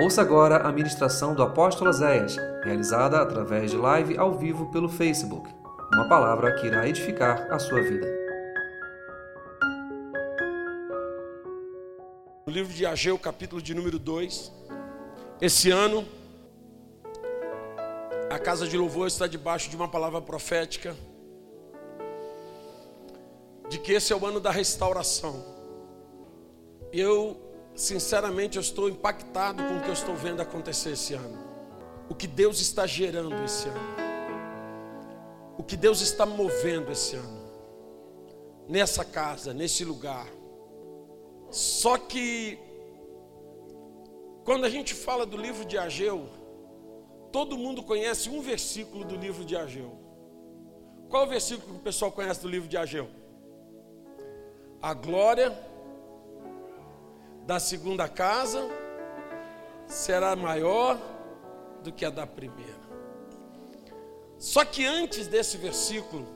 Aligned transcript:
Ouça 0.00 0.22
agora 0.22 0.58
a 0.58 0.70
ministração 0.70 1.34
do 1.34 1.42
apóstolo 1.42 1.92
Zéias, 1.92 2.36
realizada 2.62 3.20
através 3.20 3.72
de 3.72 3.76
live 3.76 4.16
ao 4.16 4.32
vivo 4.32 4.70
pelo 4.70 4.88
Facebook. 4.88 5.52
Uma 5.92 6.08
palavra 6.08 6.54
que 6.54 6.68
irá 6.68 6.88
edificar 6.88 7.52
a 7.52 7.58
sua 7.58 7.82
vida. 7.82 8.06
No 12.46 12.52
livro 12.52 12.72
de 12.72 12.86
Ageu, 12.86 13.18
capítulo 13.18 13.60
de 13.60 13.74
número 13.74 13.98
2. 13.98 14.52
Esse 15.40 15.72
ano, 15.72 16.06
a 18.30 18.38
casa 18.38 18.68
de 18.68 18.78
louvor 18.78 19.08
está 19.08 19.26
debaixo 19.26 19.68
de 19.68 19.74
uma 19.74 19.88
palavra 19.88 20.20
profética 20.20 20.94
de 23.68 23.80
que 23.80 23.94
esse 23.94 24.12
é 24.12 24.16
o 24.16 24.24
ano 24.24 24.38
da 24.38 24.52
restauração. 24.52 25.44
Eu 26.92 27.47
sinceramente, 27.78 28.56
eu 28.56 28.60
estou 28.60 28.88
impactado 28.88 29.62
com 29.62 29.76
o 29.76 29.80
que 29.80 29.88
eu 29.88 29.92
estou 29.92 30.14
vendo 30.16 30.42
acontecer 30.42 30.90
esse 30.90 31.14
ano. 31.14 31.38
O 32.08 32.14
que 32.14 32.26
Deus 32.26 32.60
está 32.60 32.86
gerando 32.86 33.36
esse 33.44 33.68
ano. 33.68 33.96
O 35.56 35.62
que 35.62 35.76
Deus 35.76 36.00
está 36.00 36.26
movendo 36.26 36.90
esse 36.90 37.14
ano. 37.14 37.38
Nessa 38.68 39.04
casa, 39.04 39.54
nesse 39.54 39.84
lugar. 39.84 40.26
Só 41.50 41.96
que, 41.96 42.58
quando 44.44 44.64
a 44.64 44.68
gente 44.68 44.92
fala 44.92 45.24
do 45.24 45.36
livro 45.36 45.64
de 45.64 45.78
Ageu, 45.78 46.28
todo 47.30 47.56
mundo 47.56 47.82
conhece 47.82 48.28
um 48.28 48.42
versículo 48.42 49.04
do 49.04 49.14
livro 49.14 49.44
de 49.44 49.56
Ageu. 49.56 49.92
Qual 51.08 51.24
o 51.24 51.28
versículo 51.28 51.74
que 51.74 51.80
o 51.80 51.82
pessoal 51.82 52.10
conhece 52.10 52.42
do 52.42 52.48
livro 52.48 52.68
de 52.68 52.76
Ageu? 52.76 53.08
A 54.82 54.92
glória 54.92 55.56
da 57.48 57.58
segunda 57.58 58.06
casa 58.06 58.68
será 59.86 60.36
maior 60.36 61.00
do 61.82 61.90
que 61.90 62.04
a 62.04 62.10
da 62.10 62.26
primeira. 62.26 62.78
Só 64.38 64.66
que 64.66 64.84
antes 64.84 65.26
desse 65.26 65.56
versículo, 65.56 66.28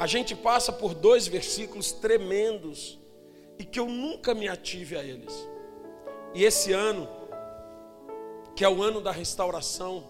a 0.00 0.06
gente 0.06 0.34
passa 0.34 0.72
por 0.72 0.94
dois 0.94 1.26
versículos 1.26 1.92
tremendos 1.92 2.98
e 3.58 3.64
que 3.66 3.78
eu 3.78 3.84
nunca 3.84 4.34
me 4.34 4.48
ative 4.48 4.96
a 4.96 5.04
eles. 5.04 5.34
E 6.32 6.44
esse 6.44 6.72
ano, 6.72 7.06
que 8.54 8.64
é 8.64 8.68
o 8.70 8.82
ano 8.82 9.02
da 9.02 9.12
restauração, 9.12 10.02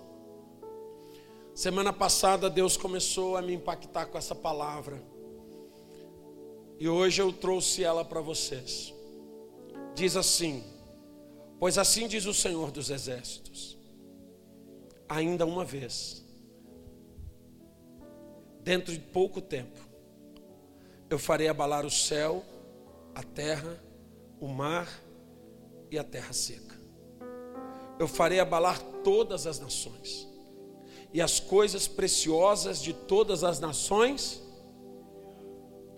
semana 1.52 1.92
passada 1.92 2.48
Deus 2.48 2.76
começou 2.76 3.36
a 3.36 3.42
me 3.42 3.54
impactar 3.54 4.06
com 4.06 4.16
essa 4.16 4.36
palavra. 4.36 5.02
E 6.78 6.88
hoje 6.88 7.20
eu 7.20 7.32
trouxe 7.32 7.82
ela 7.82 8.04
para 8.04 8.20
vocês 8.20 8.94
diz 9.96 10.14
assim: 10.14 10.62
Pois 11.58 11.78
assim 11.78 12.06
diz 12.06 12.26
o 12.26 12.34
Senhor 12.34 12.70
dos 12.70 12.90
Exércitos, 12.90 13.76
ainda 15.08 15.44
uma 15.46 15.64
vez, 15.64 16.22
dentro 18.62 18.92
de 18.92 19.00
pouco 19.00 19.40
tempo, 19.40 19.80
eu 21.08 21.18
farei 21.18 21.48
abalar 21.48 21.84
o 21.86 21.90
céu, 21.90 22.44
a 23.14 23.22
terra, 23.22 23.82
o 24.38 24.46
mar 24.46 24.86
e 25.90 25.98
a 25.98 26.04
terra 26.04 26.32
seca. 26.32 26.76
Eu 27.98 28.06
farei 28.06 28.38
abalar 28.38 28.78
todas 29.02 29.46
as 29.46 29.58
nações, 29.58 30.28
e 31.10 31.22
as 31.22 31.40
coisas 31.40 31.88
preciosas 31.88 32.82
de 32.82 32.92
todas 32.92 33.42
as 33.42 33.58
nações 33.58 34.42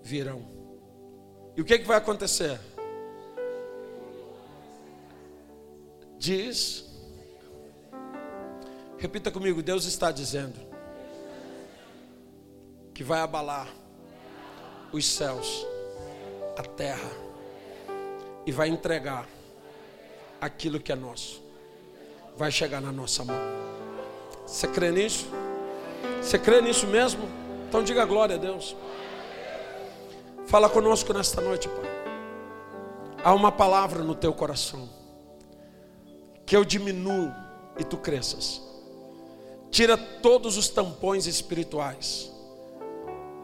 virão. 0.02 0.56
E 1.56 1.60
o 1.60 1.64
que, 1.64 1.74
é 1.74 1.78
que 1.78 1.86
vai 1.86 1.96
acontecer? 1.96 2.60
Diz, 6.18 6.84
repita 8.98 9.30
comigo: 9.30 9.62
Deus 9.62 9.84
está 9.84 10.10
dizendo 10.10 10.58
que 12.92 13.04
vai 13.04 13.20
abalar 13.20 13.68
os 14.92 15.06
céus, 15.06 15.66
a 16.56 16.62
terra, 16.62 17.10
e 18.44 18.52
vai 18.52 18.68
entregar 18.68 19.26
aquilo 20.40 20.80
que 20.80 20.90
é 20.90 20.96
nosso, 20.96 21.42
vai 22.36 22.50
chegar 22.50 22.80
na 22.80 22.90
nossa 22.90 23.24
mão. 23.24 23.38
Você 24.46 24.66
crê 24.66 24.90
nisso? 24.90 25.26
Você 26.20 26.38
crê 26.38 26.60
nisso 26.60 26.86
mesmo? 26.86 27.28
Então 27.68 27.82
diga 27.82 28.04
glória 28.04 28.36
a 28.36 28.38
Deus. 28.38 28.74
Fala 30.46 30.70
conosco 30.70 31.12
nesta 31.12 31.42
noite, 31.42 31.68
Pai. 31.68 31.88
Há 33.22 33.34
uma 33.34 33.52
palavra 33.52 34.02
no 34.02 34.14
teu 34.14 34.32
coração 34.32 34.97
que 36.48 36.56
eu 36.56 36.64
diminuo 36.64 37.30
e 37.78 37.84
tu 37.84 37.98
cresças. 37.98 38.62
Tira 39.70 39.98
todos 39.98 40.56
os 40.56 40.66
tampões 40.66 41.26
espirituais. 41.26 42.32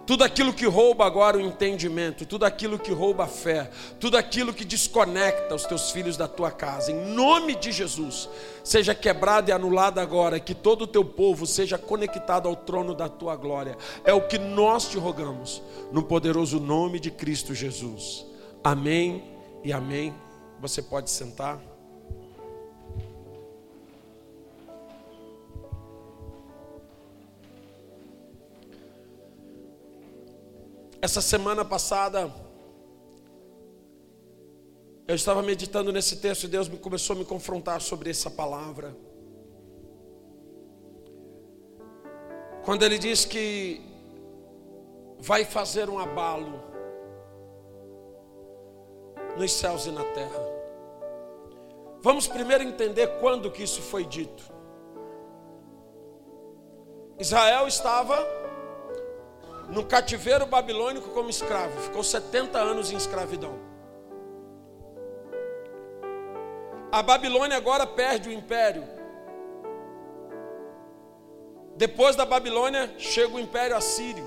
Tudo 0.07 0.25
aquilo 0.25 0.55
que 0.55 0.67
rouba 0.67 1.05
agora 1.05 1.37
o 1.37 1.41
entendimento, 1.41 2.25
tudo 2.25 2.47
aquilo 2.47 2.79
que 2.79 2.93
rouba 2.93 3.25
a 3.25 3.27
fé, 3.27 3.71
tudo 4.01 4.17
aquilo 4.17 4.55
que 4.55 4.65
desconecta 4.65 5.55
os 5.55 5.65
teus 5.65 5.91
filhos 5.91 6.17
da 6.17 6.27
tua 6.27 6.51
casa, 6.51 6.93
em 6.93 7.15
nome 7.15 7.55
de 7.55 7.73
Jesus, 7.73 8.29
seja 8.63 8.95
quebrado 8.95 9.51
e 9.51 9.53
anulado 9.53 9.99
agora, 9.99 10.41
que 10.41 10.55
todo 10.55 10.83
o 10.83 10.87
teu 10.87 11.05
povo 11.05 11.47
seja 11.47 11.77
conectado 11.77 12.49
ao 12.49 12.57
trono 12.57 12.95
da 12.95 13.09
tua 13.09 13.37
glória. 13.37 13.77
É 14.03 14.15
o 14.15 14.27
que 14.27 14.39
nós 14.39 14.89
te 14.89 14.99
rogamos, 14.99 15.63
no 15.93 16.03
poderoso 16.03 16.59
nome 16.59 16.99
de 16.99 17.11
Cristo 17.11 17.55
Jesus. 17.55 18.27
Amém 18.63 19.25
e 19.63 19.73
amém. 19.75 20.15
Você 20.61 20.83
pode 20.83 21.11
sentar. 21.11 21.74
Essa 31.05 31.21
semana 31.21 31.67
passada, 31.67 32.33
eu 35.07 35.15
estava 35.15 35.43
meditando 35.43 35.93
nesse 35.93 36.17
texto 36.17 36.45
e 36.45 36.49
Deus 36.49 36.67
me 36.67 36.79
começou 36.79 37.15
a 37.15 37.19
me 37.19 37.27
confrontar 37.27 37.83
sobre 37.83 38.09
essa 38.09 38.31
palavra. 38.31 38.97
Quando 42.65 42.85
ele 42.85 42.97
diz 42.99 43.27
que 43.27 43.83
vai 45.19 45.45
fazer 45.45 45.91
um 45.91 45.99
abalo 45.99 46.59
nos 49.37 49.53
céus 49.53 49.85
e 49.85 49.91
na 49.91 50.05
terra. 50.05 50.41
Vamos 52.01 52.27
primeiro 52.27 52.65
entender 52.65 53.21
quando 53.21 53.51
que 53.51 53.63
isso 53.63 53.83
foi 53.83 54.07
dito. 54.07 54.43
Israel 57.19 57.69
estava 57.69 58.44
no 59.75 59.85
cativeiro 59.85 60.47
babilônico 60.47 61.11
como 61.11 61.29
escravo, 61.29 61.81
ficou 61.81 62.05
70 62.05 62.57
anos 62.59 62.93
em 62.93 62.97
escravidão. 62.97 63.59
A 66.93 67.03
Babilônia 67.03 67.57
agora 67.57 67.85
perde 67.85 68.29
o 68.29 68.33
império. 68.33 68.85
Depois 71.77 72.15
da 72.15 72.25
Babilônia 72.25 72.95
chega 72.99 73.35
o 73.35 73.41
império 73.41 73.77
assírio. 73.77 74.25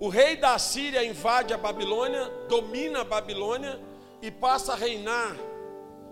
O 0.00 0.08
rei 0.08 0.36
da 0.36 0.54
Assíria 0.54 1.04
invade 1.04 1.52
a 1.52 1.58
Babilônia, 1.58 2.24
domina 2.48 3.02
a 3.02 3.04
Babilônia 3.04 3.78
e 4.22 4.30
passa 4.30 4.72
a 4.72 4.76
reinar 4.76 5.36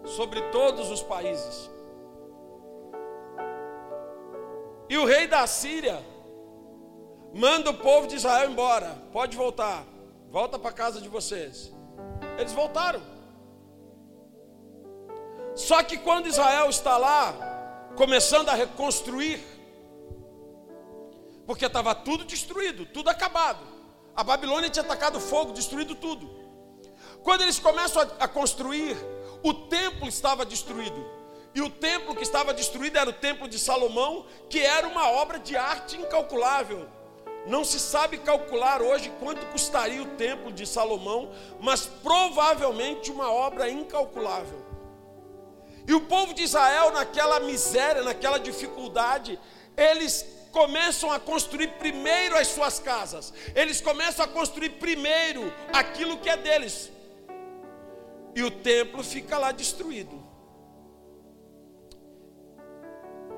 sobre 0.05 0.41
todos 0.51 0.91
os 0.91 1.03
países. 1.03 1.71
E 4.89 4.99
o 4.99 5.07
rei 5.07 5.27
da 5.27 5.41
Assíria 5.41 6.03
manda 7.35 7.71
o 7.71 7.75
povo 7.75 8.07
de 8.07 8.15
Israel 8.15 8.51
embora, 8.51 8.97
pode 9.13 9.37
voltar, 9.37 9.85
volta 10.31 10.59
para 10.59 10.73
casa 10.73 11.01
de 11.01 11.09
vocês. 11.09 11.73
Eles 12.39 12.53
voltaram. 12.53 13.03
Só 15.55 15.83
que 15.83 15.99
quando 15.99 16.27
Israel 16.27 16.69
está 16.71 16.97
lá, 16.97 17.91
começando 17.97 18.49
a 18.49 18.55
reconstruir, 18.55 19.41
porque 21.47 21.67
estava 21.67 21.95
tudo 21.95 22.25
destruído, 22.25 22.87
tudo 22.87 23.11
acabado. 23.11 23.65
A 24.17 24.23
Babilônia 24.25 24.71
tinha 24.71 24.85
atacado 24.85 25.21
fogo, 25.21 25.53
destruído 25.53 25.95
tudo. 25.95 26.31
Quando 27.23 27.43
eles 27.43 27.59
começam 27.59 28.03
a, 28.03 28.25
a 28.25 28.29
construir, 28.29 28.97
o 29.43 29.53
templo 29.53 30.09
estava 30.09 30.45
destruído. 30.45 31.05
E 31.55 31.61
o 31.63 31.71
templo 31.71 32.15
que 32.17 32.23
estava 32.23 32.53
destruído 32.53 32.99
era 32.99 33.11
o 33.11 33.13
templo 33.13 33.47
de 33.47 33.59
Salomão, 33.59 34.27
que 34.51 34.59
era 34.61 34.87
uma 34.87 35.11
obra 35.11 35.39
de 35.39 35.57
arte 35.57 35.97
incalculável. 35.97 36.89
Não 37.47 37.63
se 37.65 37.79
sabe 37.79 38.19
calcular 38.19 38.81
hoje 38.81 39.13
quanto 39.21 39.45
custaria 39.47 40.03
o 40.03 40.17
templo 40.17 40.51
de 40.51 40.67
Salomão, 40.67 41.31
mas 41.61 41.87
provavelmente 41.87 43.11
uma 43.11 43.31
obra 43.31 43.69
incalculável. 43.69 44.65
E 45.87 45.93
o 45.93 46.01
povo 46.01 46.33
de 46.33 46.43
Israel, 46.43 46.91
naquela 46.93 47.41
miséria, 47.41 48.03
naquela 48.03 48.39
dificuldade, 48.39 49.39
eles 49.77 50.25
começam 50.51 51.13
a 51.13 51.19
construir 51.19 51.69
primeiro 51.79 52.37
as 52.37 52.47
suas 52.47 52.79
casas, 52.79 53.35
eles 53.55 53.81
começam 53.81 54.25
a 54.25 54.29
construir 54.29 54.71
primeiro 54.71 55.53
aquilo 55.73 56.17
que 56.19 56.31
é 56.31 56.37
deles, 56.37 56.91
e 58.35 58.43
o 58.43 58.51
templo 58.51 59.03
fica 59.03 59.37
lá 59.37 59.53
destruído. 59.53 60.23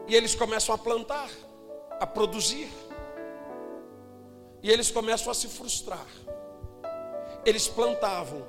E 0.07 0.15
eles 0.15 0.35
começam 0.35 0.75
a 0.75 0.79
plantar, 0.79 1.29
a 1.99 2.07
produzir. 2.07 2.69
E 4.67 4.71
eles 4.73 4.91
começam 4.91 5.31
a 5.31 5.35
se 5.35 5.47
frustrar. 5.47 6.09
Eles 7.45 7.69
plantavam, 7.69 8.45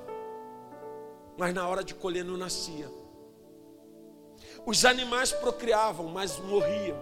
mas 1.36 1.54
na 1.54 1.68
hora 1.68 1.84
de 1.84 1.94
colher 1.94 2.24
não 2.24 2.36
nascia. 2.36 2.90
Os 4.66 4.84
animais 4.84 5.30
procriavam, 5.30 6.08
mas 6.08 6.36
morriam. 6.40 6.96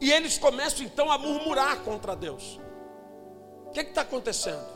E 0.00 0.10
eles 0.10 0.36
começam 0.36 0.84
então 0.84 1.12
a 1.12 1.16
murmurar 1.16 1.84
contra 1.84 2.16
Deus. 2.16 2.58
O 3.66 3.70
que 3.70 3.82
está 3.82 4.00
acontecendo? 4.00 4.66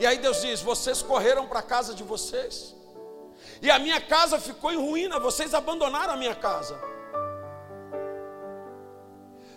E 0.00 0.04
aí 0.04 0.18
Deus 0.18 0.42
diz: 0.42 0.60
Vocês 0.60 1.02
correram 1.02 1.46
para 1.46 1.60
a 1.60 1.62
casa 1.62 1.94
de 1.94 2.02
vocês, 2.02 2.74
e 3.62 3.70
a 3.70 3.78
minha 3.78 4.00
casa 4.00 4.40
ficou 4.40 4.72
em 4.72 4.76
ruína, 4.76 5.20
vocês 5.20 5.54
abandonaram 5.54 6.14
a 6.14 6.16
minha 6.16 6.34
casa. 6.34 6.76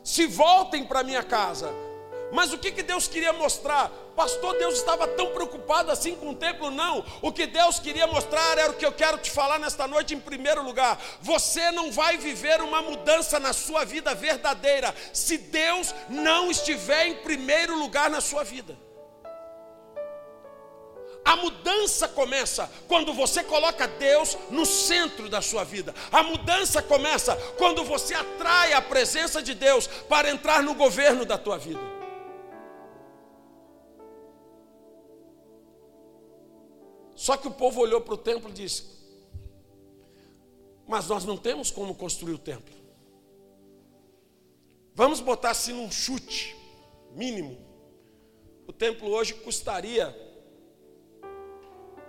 Se 0.08 0.26
voltem 0.26 0.86
para 0.86 1.04
minha 1.04 1.22
casa. 1.22 1.70
Mas 2.32 2.54
o 2.54 2.58
que, 2.58 2.72
que 2.72 2.82
Deus 2.82 3.10
queria 3.10 3.34
mostrar? 3.34 3.92
Pastor, 4.16 4.58
Deus 4.58 4.76
estava 4.76 5.06
tão 5.06 5.34
preocupado 5.34 5.92
assim 5.92 6.16
com 6.16 6.30
o 6.30 6.34
templo? 6.34 6.72
Não. 6.72 7.04
O 7.22 7.30
que 7.30 7.46
Deus 7.46 7.78
queria 7.78 8.08
mostrar 8.08 8.58
era 8.58 8.72
o 8.72 8.76
que 8.76 8.86
eu 8.86 8.94
quero 8.94 9.18
te 9.18 9.30
falar 9.30 9.60
nesta 9.60 9.86
noite 9.86 10.16
em 10.16 10.20
primeiro 10.20 10.64
lugar. 10.64 10.98
Você 11.20 11.72
não 11.72 11.92
vai 11.92 12.16
viver 12.16 12.62
uma 12.62 12.82
mudança 12.82 13.38
na 13.38 13.52
sua 13.52 13.84
vida 13.84 14.16
verdadeira 14.16 14.96
se 15.12 15.38
Deus 15.38 15.94
não 16.08 16.50
estiver 16.50 17.08
em 17.08 17.16
primeiro 17.16 17.78
lugar 17.78 18.10
na 18.10 18.22
sua 18.22 18.46
vida. 18.46 18.87
A 21.28 21.36
mudança 21.36 22.08
começa 22.08 22.72
quando 22.88 23.14
você 23.14 23.44
coloca 23.44 23.86
Deus 23.86 24.38
no 24.50 24.66
centro 24.66 25.28
da 25.28 25.42
sua 25.42 25.66
vida. 25.66 25.94
A 26.10 26.24
mudança 26.24 26.82
começa 26.82 27.36
quando 27.58 27.84
você 27.84 28.14
atrai 28.14 28.72
a 28.72 28.82
presença 28.82 29.44
de 29.44 29.54
Deus 29.54 29.88
para 30.08 30.30
entrar 30.30 30.64
no 30.64 30.74
governo 30.74 31.26
da 31.26 31.38
tua 31.38 31.58
vida. 31.58 31.82
Só 37.14 37.36
que 37.36 37.50
o 37.50 37.52
povo 37.52 37.82
olhou 37.82 38.00
para 38.00 38.14
o 38.14 38.18
templo 38.18 38.50
e 38.50 38.54
disse: 38.54 38.86
Mas 40.88 41.10
nós 41.10 41.26
não 41.26 41.36
temos 41.36 41.70
como 41.70 41.94
construir 41.94 42.36
o 42.36 42.40
templo. 42.40 42.74
Vamos 44.96 45.20
botar 45.20 45.52
assim 45.52 45.74
num 45.74 45.92
chute 45.92 46.56
mínimo. 47.12 47.68
O 48.66 48.72
templo 48.72 49.10
hoje 49.10 49.34
custaria 49.34 50.27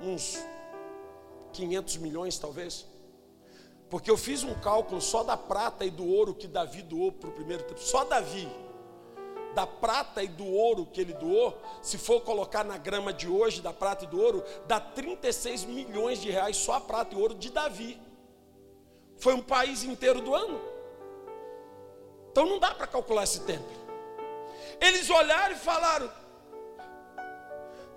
uns 0.00 0.38
500 1.52 1.96
milhões 1.98 2.38
talvez. 2.38 2.86
Porque 3.90 4.10
eu 4.10 4.16
fiz 4.16 4.44
um 4.44 4.54
cálculo 4.54 5.00
só 5.00 5.22
da 5.22 5.36
prata 5.36 5.84
e 5.84 5.90
do 5.90 6.06
ouro 6.06 6.34
que 6.34 6.46
Davi 6.46 6.82
doou 6.82 7.10
para 7.10 7.30
o 7.30 7.32
primeiro 7.32 7.62
tempo. 7.64 7.80
Só 7.80 8.04
Davi. 8.04 8.48
Da 9.54 9.66
prata 9.66 10.22
e 10.22 10.28
do 10.28 10.46
ouro 10.46 10.86
que 10.86 11.00
ele 11.00 11.14
doou, 11.14 11.58
se 11.82 11.96
for 11.96 12.20
colocar 12.20 12.64
na 12.64 12.76
grama 12.76 13.12
de 13.12 13.26
hoje, 13.26 13.62
da 13.62 13.72
prata 13.72 14.04
e 14.04 14.06
do 14.08 14.20
ouro, 14.20 14.44
dá 14.66 14.78
36 14.78 15.64
milhões 15.64 16.20
de 16.20 16.30
reais 16.30 16.56
só 16.56 16.74
a 16.74 16.80
prata 16.80 17.14
e 17.14 17.18
ouro 17.18 17.34
de 17.34 17.50
Davi. 17.50 18.00
Foi 19.16 19.34
um 19.34 19.42
país 19.42 19.82
inteiro 19.82 20.20
do 20.20 20.34
ano. 20.34 20.60
Então 22.30 22.46
não 22.46 22.58
dá 22.58 22.72
para 22.72 22.86
calcular 22.86 23.24
esse 23.24 23.40
tempo. 23.40 23.68
Eles 24.80 25.08
olharam 25.10 25.56
e 25.56 25.58
falaram: 25.58 26.10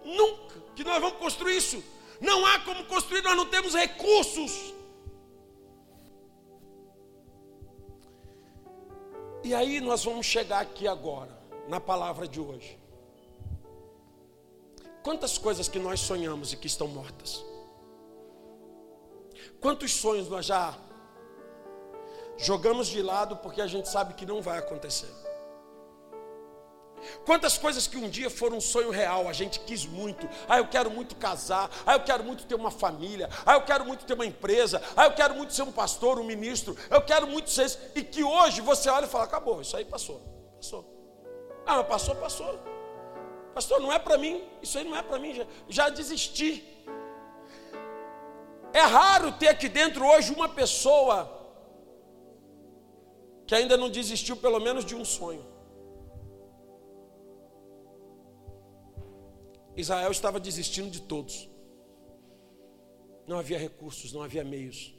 nunca 0.03 0.60
que 0.83 0.89
nós 0.89 1.01
vamos 1.01 1.19
construir 1.19 1.57
isso. 1.57 1.83
Não 2.19 2.45
há 2.45 2.59
como 2.59 2.85
construir, 2.85 3.23
nós 3.23 3.35
não 3.35 3.45
temos 3.45 3.73
recursos. 3.73 4.73
E 9.43 9.53
aí 9.53 9.79
nós 9.81 10.03
vamos 10.03 10.25
chegar 10.25 10.59
aqui 10.59 10.87
agora, 10.87 11.35
na 11.67 11.79
palavra 11.79 12.27
de 12.27 12.39
hoje. 12.39 12.79
Quantas 15.03 15.37
coisas 15.37 15.67
que 15.67 15.79
nós 15.79 15.99
sonhamos 15.99 16.53
e 16.53 16.57
que 16.57 16.67
estão 16.67 16.87
mortas? 16.87 17.43
Quantos 19.59 19.91
sonhos 19.93 20.27
nós 20.29 20.45
já 20.45 20.77
jogamos 22.37 22.87
de 22.87 23.01
lado 23.01 23.37
porque 23.37 23.61
a 23.61 23.67
gente 23.67 23.89
sabe 23.89 24.13
que 24.13 24.25
não 24.25 24.41
vai 24.41 24.59
acontecer? 24.59 25.11
Quantas 27.25 27.57
coisas 27.57 27.87
que 27.87 27.97
um 27.97 28.09
dia 28.09 28.29
foram 28.29 28.57
um 28.57 28.61
sonho 28.61 28.89
real, 28.89 29.27
a 29.27 29.33
gente 29.33 29.59
quis 29.59 29.85
muito. 29.85 30.27
Ah, 30.47 30.57
eu 30.57 30.67
quero 30.67 30.89
muito 30.89 31.15
casar. 31.15 31.69
Ah, 31.85 31.93
eu 31.93 32.01
quero 32.01 32.23
muito 32.23 32.45
ter 32.45 32.55
uma 32.55 32.71
família. 32.71 33.29
Ah, 33.45 33.55
eu 33.55 33.61
quero 33.61 33.85
muito 33.85 34.05
ter 34.05 34.13
uma 34.13 34.25
empresa. 34.25 34.81
Ah, 34.95 35.05
eu 35.05 35.13
quero 35.13 35.35
muito 35.35 35.53
ser 35.53 35.63
um 35.63 35.71
pastor, 35.71 36.19
um 36.19 36.23
ministro. 36.23 36.75
Eu 36.89 37.01
quero 37.01 37.27
muito 37.27 37.49
ser 37.49 37.65
isso. 37.65 37.79
E 37.95 38.03
que 38.03 38.23
hoje 38.23 38.61
você 38.61 38.89
olha 38.89 39.05
e 39.05 39.09
fala: 39.09 39.25
acabou, 39.25 39.61
isso 39.61 39.75
aí 39.75 39.85
passou. 39.85 40.21
Passou. 40.57 40.85
Ah, 41.65 41.77
mas 41.77 41.87
passou, 41.87 42.15
passou. 42.15 42.59
Pastor, 43.53 43.79
não 43.79 43.91
é 43.91 43.99
para 43.99 44.17
mim. 44.17 44.43
Isso 44.61 44.77
aí 44.77 44.83
não 44.83 44.95
é 44.95 45.01
para 45.01 45.19
mim. 45.19 45.33
Já, 45.33 45.45
já 45.67 45.89
desisti. 45.89 46.67
É 48.73 48.81
raro 48.81 49.33
ter 49.33 49.49
aqui 49.49 49.67
dentro 49.67 50.05
hoje 50.05 50.33
uma 50.33 50.47
pessoa 50.47 51.39
que 53.45 53.53
ainda 53.53 53.75
não 53.75 53.89
desistiu, 53.89 54.37
pelo 54.37 54.59
menos, 54.61 54.85
de 54.85 54.95
um 54.95 55.03
sonho. 55.03 55.45
Israel 59.75 60.11
estava 60.11 60.39
desistindo 60.39 60.89
de 60.89 61.01
todos. 61.01 61.49
Não 63.27 63.39
havia 63.39 63.57
recursos, 63.57 64.11
não 64.11 64.21
havia 64.21 64.43
meios. 64.43 64.93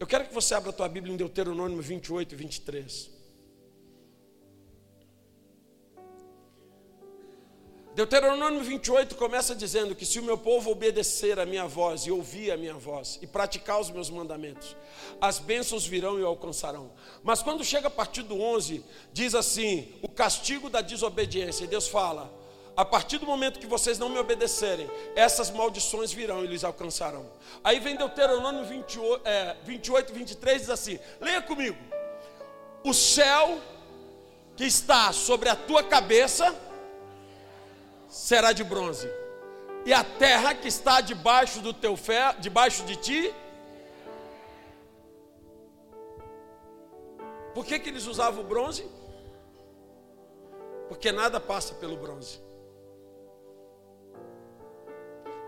Eu 0.00 0.06
quero 0.06 0.26
que 0.26 0.34
você 0.34 0.54
abra 0.54 0.70
a 0.70 0.72
tua 0.72 0.88
Bíblia 0.88 1.14
em 1.14 1.16
Deuteronômio 1.16 1.80
28 1.80 2.34
e 2.34 2.36
23. 2.36 3.13
Deuteronômio 7.94 8.60
28 8.60 9.14
começa 9.14 9.54
dizendo 9.54 9.94
que 9.94 10.04
se 10.04 10.18
o 10.18 10.22
meu 10.24 10.36
povo 10.36 10.68
obedecer 10.68 11.38
a 11.38 11.46
minha 11.46 11.68
voz 11.68 12.06
e 12.06 12.10
ouvir 12.10 12.50
a 12.50 12.56
minha 12.56 12.74
voz 12.74 13.20
e 13.22 13.26
praticar 13.26 13.78
os 13.78 13.88
meus 13.88 14.10
mandamentos, 14.10 14.76
as 15.20 15.38
bênçãos 15.38 15.86
virão 15.86 16.18
e 16.18 16.22
o 16.22 16.26
alcançarão. 16.26 16.90
Mas 17.22 17.40
quando 17.40 17.62
chega 17.62 17.86
a 17.86 17.90
partir 17.90 18.22
do 18.24 18.40
11, 18.40 18.84
diz 19.12 19.32
assim: 19.32 19.94
o 20.02 20.08
castigo 20.08 20.68
da 20.68 20.80
desobediência. 20.80 21.62
E 21.62 21.68
Deus 21.68 21.86
fala: 21.86 22.28
a 22.76 22.84
partir 22.84 23.18
do 23.18 23.26
momento 23.26 23.60
que 23.60 23.66
vocês 23.66 23.96
não 23.96 24.08
me 24.08 24.18
obedecerem, 24.18 24.90
essas 25.14 25.48
maldições 25.52 26.12
virão 26.12 26.42
e 26.42 26.48
lhes 26.48 26.64
alcançarão. 26.64 27.24
Aí 27.62 27.78
vem 27.78 27.94
Deuteronômio 27.94 28.64
28, 28.64 29.22
é, 29.24 29.56
28 29.62 30.12
23, 30.12 30.62
diz 30.62 30.70
assim: 30.70 30.98
leia 31.20 31.42
comigo. 31.42 31.78
O 32.82 32.92
céu 32.92 33.60
que 34.56 34.64
está 34.64 35.12
sobre 35.12 35.48
a 35.48 35.54
tua 35.54 35.84
cabeça 35.84 36.52
será 38.14 38.52
de 38.52 38.62
bronze, 38.62 39.08
e 39.84 39.92
a 39.92 40.04
terra 40.04 40.54
que 40.54 40.68
está 40.68 41.00
debaixo 41.00 41.60
do 41.60 41.74
teu 41.74 41.96
pé, 41.98 42.32
debaixo 42.38 42.84
de 42.84 42.96
ti. 42.96 43.34
Por 47.52 47.66
que, 47.66 47.78
que 47.80 47.88
eles 47.88 48.06
usavam 48.06 48.44
o 48.44 48.46
bronze? 48.46 48.88
Porque 50.88 51.10
nada 51.10 51.40
passa 51.40 51.74
pelo 51.74 51.96
bronze. 51.96 52.40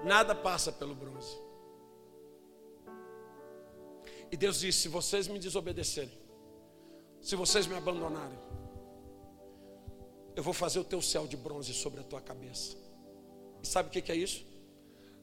Nada 0.04 0.34
passa 0.34 0.72
pelo 0.72 0.94
bronze. 0.94 1.40
E 4.30 4.36
Deus 4.36 4.58
disse: 4.58 4.80
se 4.82 4.88
vocês 4.88 5.28
me 5.28 5.38
desobedecerem, 5.38 6.20
se 7.22 7.36
vocês 7.36 7.66
me 7.66 7.76
abandonarem, 7.76 8.38
eu 10.36 10.42
vou 10.42 10.52
fazer 10.52 10.78
o 10.78 10.84
teu 10.84 11.00
céu 11.00 11.26
de 11.26 11.36
bronze 11.36 11.72
sobre 11.72 12.00
a 12.00 12.04
tua 12.04 12.20
cabeça. 12.20 12.76
E 13.62 13.66
sabe 13.66 13.88
o 13.88 14.02
que 14.02 14.12
é 14.12 14.14
isso? 14.14 14.44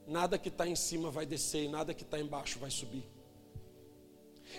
Nada 0.07 0.37
que 0.39 0.49
está 0.49 0.67
em 0.67 0.75
cima 0.75 1.11
vai 1.11 1.25
descer 1.25 1.63
e 1.63 1.67
nada 1.69 1.93
que 1.93 2.01
está 2.01 2.19
embaixo 2.19 2.57
vai 2.59 2.71
subir. 2.71 3.05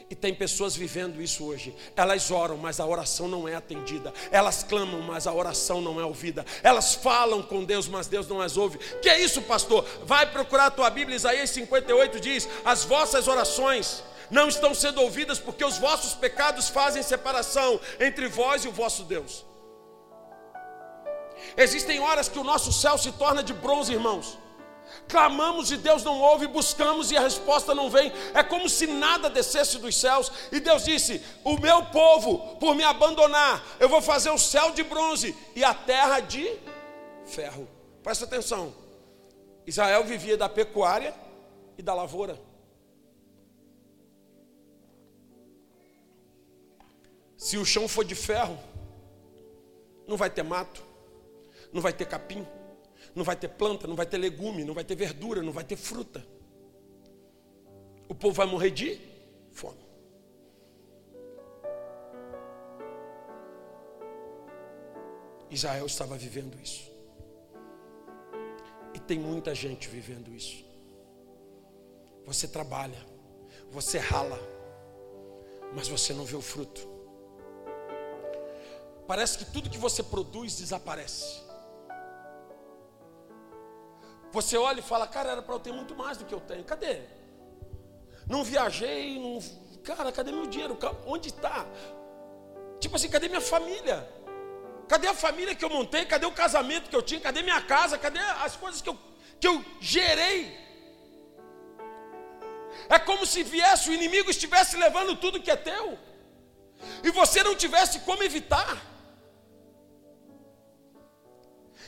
E 0.08 0.14
tem 0.14 0.34
pessoas 0.34 0.75
vivendo 0.75 1.20
isso 1.20 1.44
hoje. 1.44 1.75
Elas 1.94 2.30
oram, 2.30 2.56
mas 2.56 2.80
a 2.80 2.87
oração 2.87 3.28
não 3.28 3.49
é 3.49 3.54
atendida. 3.54 4.12
Elas 4.30 4.62
clamam, 4.62 5.02
mas 5.02 5.26
a 5.26 5.32
oração 5.32 5.80
não 5.80 6.00
é 6.00 6.04
ouvida. 6.04 6.44
Elas 6.62 6.94
falam 6.94 7.42
com 7.42 7.64
Deus, 7.64 7.87
mas 7.88 8.06
Deus 8.06 8.26
não 8.26 8.40
as 8.40 8.56
ouve. 8.56 8.78
Que 9.00 9.08
é 9.08 9.20
isso, 9.20 9.42
pastor? 9.42 9.84
Vai 10.04 10.30
procurar 10.30 10.66
a 10.66 10.70
tua 10.70 10.88
Bíblia, 10.88 11.16
Isaías 11.16 11.50
58 11.50 12.20
diz: 12.20 12.49
As 12.64 12.84
vossas 12.84 13.28
orações 13.28 14.02
não 14.30 14.49
estão 14.49 14.75
sendo 14.75 15.00
ouvidas 15.00 15.38
porque 15.38 15.64
os 15.64 15.78
vossos 15.78 16.14
pecados 16.14 16.68
fazem 16.68 17.02
separação 17.02 17.80
entre 18.00 18.28
vós 18.28 18.64
e 18.64 18.68
o 18.68 18.73
vosso 18.73 19.04
Deus. 19.04 19.44
Existem 21.56 22.00
horas 22.00 22.28
que 22.28 22.38
o 22.38 22.44
nosso 22.44 22.73
céu 22.73 22.99
se 22.99 23.12
torna 23.12 23.42
de 23.42 23.52
bronze, 23.52 23.92
irmãos. 23.92 24.38
Clamamos 25.08 25.70
e 25.70 25.76
Deus 25.76 26.02
não 26.02 26.20
ouve, 26.20 26.46
buscamos 26.46 27.11
e 27.11 27.16
a 27.16 27.20
resposta 27.20 27.75
não 27.75 27.90
vem. 27.90 28.12
É 28.32 28.42
como 28.42 28.68
se 28.68 28.87
nada 28.87 29.30
descesse 29.30 29.78
dos 29.78 29.96
céus. 29.96 30.30
E 30.50 30.61
Deus 30.61 30.84
disse: 30.84 31.23
O 31.44 31.58
meu 31.58 31.87
povo, 31.87 32.56
por 32.56 32.75
me 32.75 32.84
abandonar, 32.84 33.62
eu 33.78 33.88
vou 33.88 34.00
fazer 34.00 34.30
o 34.30 34.38
céu 34.38 34.73
de 34.73 34.82
bronze 34.82 35.37
e 35.54 35.64
a 35.64 35.75
terra 35.75 36.20
de 36.20 36.58
ferro. 37.26 37.68
Presta 38.02 38.25
atenção. 38.25 38.75
Israel 39.66 40.04
vivia 40.04 40.37
da 40.37 40.49
pecuária 40.49 41.14
e 41.78 41.82
da 41.82 41.94
lavoura. 41.94 42.38
Se 47.37 47.58
o 47.58 47.64
chão 47.64 47.87
for 47.87 48.04
de 48.04 48.14
ferro, 48.14 48.58
não 50.06 50.16
vai 50.16 50.30
ter 50.30 50.42
mato 50.42 50.82
não 51.74 51.82
vai 51.82 51.92
ter 51.92 52.06
capim, 52.06 52.46
não 53.16 53.24
vai 53.24 53.34
ter 53.34 53.48
planta, 53.48 53.88
não 53.88 53.96
vai 53.96 54.06
ter 54.06 54.16
legume, 54.16 54.64
não 54.64 54.72
vai 54.72 54.84
ter 54.84 54.94
verdura, 54.94 55.42
não 55.42 55.52
vai 55.52 55.64
ter 55.64 55.76
fruta. 55.76 56.24
O 58.08 58.14
povo 58.14 58.32
vai 58.32 58.46
morrer 58.46 58.70
de 58.70 59.00
fome. 59.50 59.82
Israel 65.50 65.86
estava 65.86 66.16
vivendo 66.16 66.56
isso. 66.62 66.92
E 68.94 69.00
tem 69.00 69.18
muita 69.18 69.52
gente 69.52 69.88
vivendo 69.88 70.32
isso. 70.32 70.64
Você 72.24 72.46
trabalha, 72.46 73.04
você 73.70 73.98
rala, 73.98 74.38
mas 75.74 75.88
você 75.88 76.12
não 76.12 76.24
vê 76.24 76.36
o 76.36 76.40
fruto. 76.40 76.88
Parece 79.08 79.38
que 79.38 79.44
tudo 79.46 79.68
que 79.68 79.76
você 79.76 80.02
produz 80.02 80.56
desaparece. 80.56 81.43
Você 84.34 84.56
olha 84.56 84.80
e 84.80 84.82
fala, 84.82 85.06
cara, 85.06 85.30
era 85.30 85.42
para 85.42 85.54
eu 85.54 85.60
ter 85.60 85.72
muito 85.72 85.94
mais 85.94 86.18
do 86.18 86.24
que 86.24 86.34
eu 86.34 86.40
tenho. 86.40 86.64
Cadê? 86.64 87.02
Não 88.26 88.42
viajei, 88.42 89.16
não... 89.16 89.38
cara, 89.84 90.10
cadê 90.10 90.32
meu 90.32 90.46
dinheiro? 90.46 90.76
Onde 91.06 91.28
está? 91.28 91.64
Tipo 92.80 92.96
assim, 92.96 93.08
cadê 93.08 93.28
minha 93.28 93.40
família? 93.40 93.98
Cadê 94.88 95.06
a 95.06 95.14
família 95.14 95.54
que 95.54 95.64
eu 95.64 95.70
montei? 95.70 96.04
Cadê 96.04 96.26
o 96.26 96.32
casamento 96.32 96.90
que 96.90 96.96
eu 96.96 97.02
tinha? 97.10 97.20
Cadê 97.20 97.42
minha 97.42 97.60
casa? 97.62 97.96
Cadê 97.96 98.18
as 98.18 98.56
coisas 98.56 98.82
que 98.82 98.88
eu, 98.88 98.98
que 99.40 99.46
eu 99.46 99.64
gerei? 99.80 100.58
É 102.88 102.98
como 102.98 103.24
se 103.24 103.44
viesse 103.44 103.88
o 103.88 103.94
inimigo 103.94 104.28
estivesse 104.30 104.76
levando 104.76 105.14
tudo 105.14 105.40
que 105.40 105.50
é 105.50 105.56
teu 105.56 105.96
e 107.04 107.10
você 107.12 107.40
não 107.44 107.54
tivesse 107.54 108.00
como 108.00 108.24
evitar. 108.24 108.93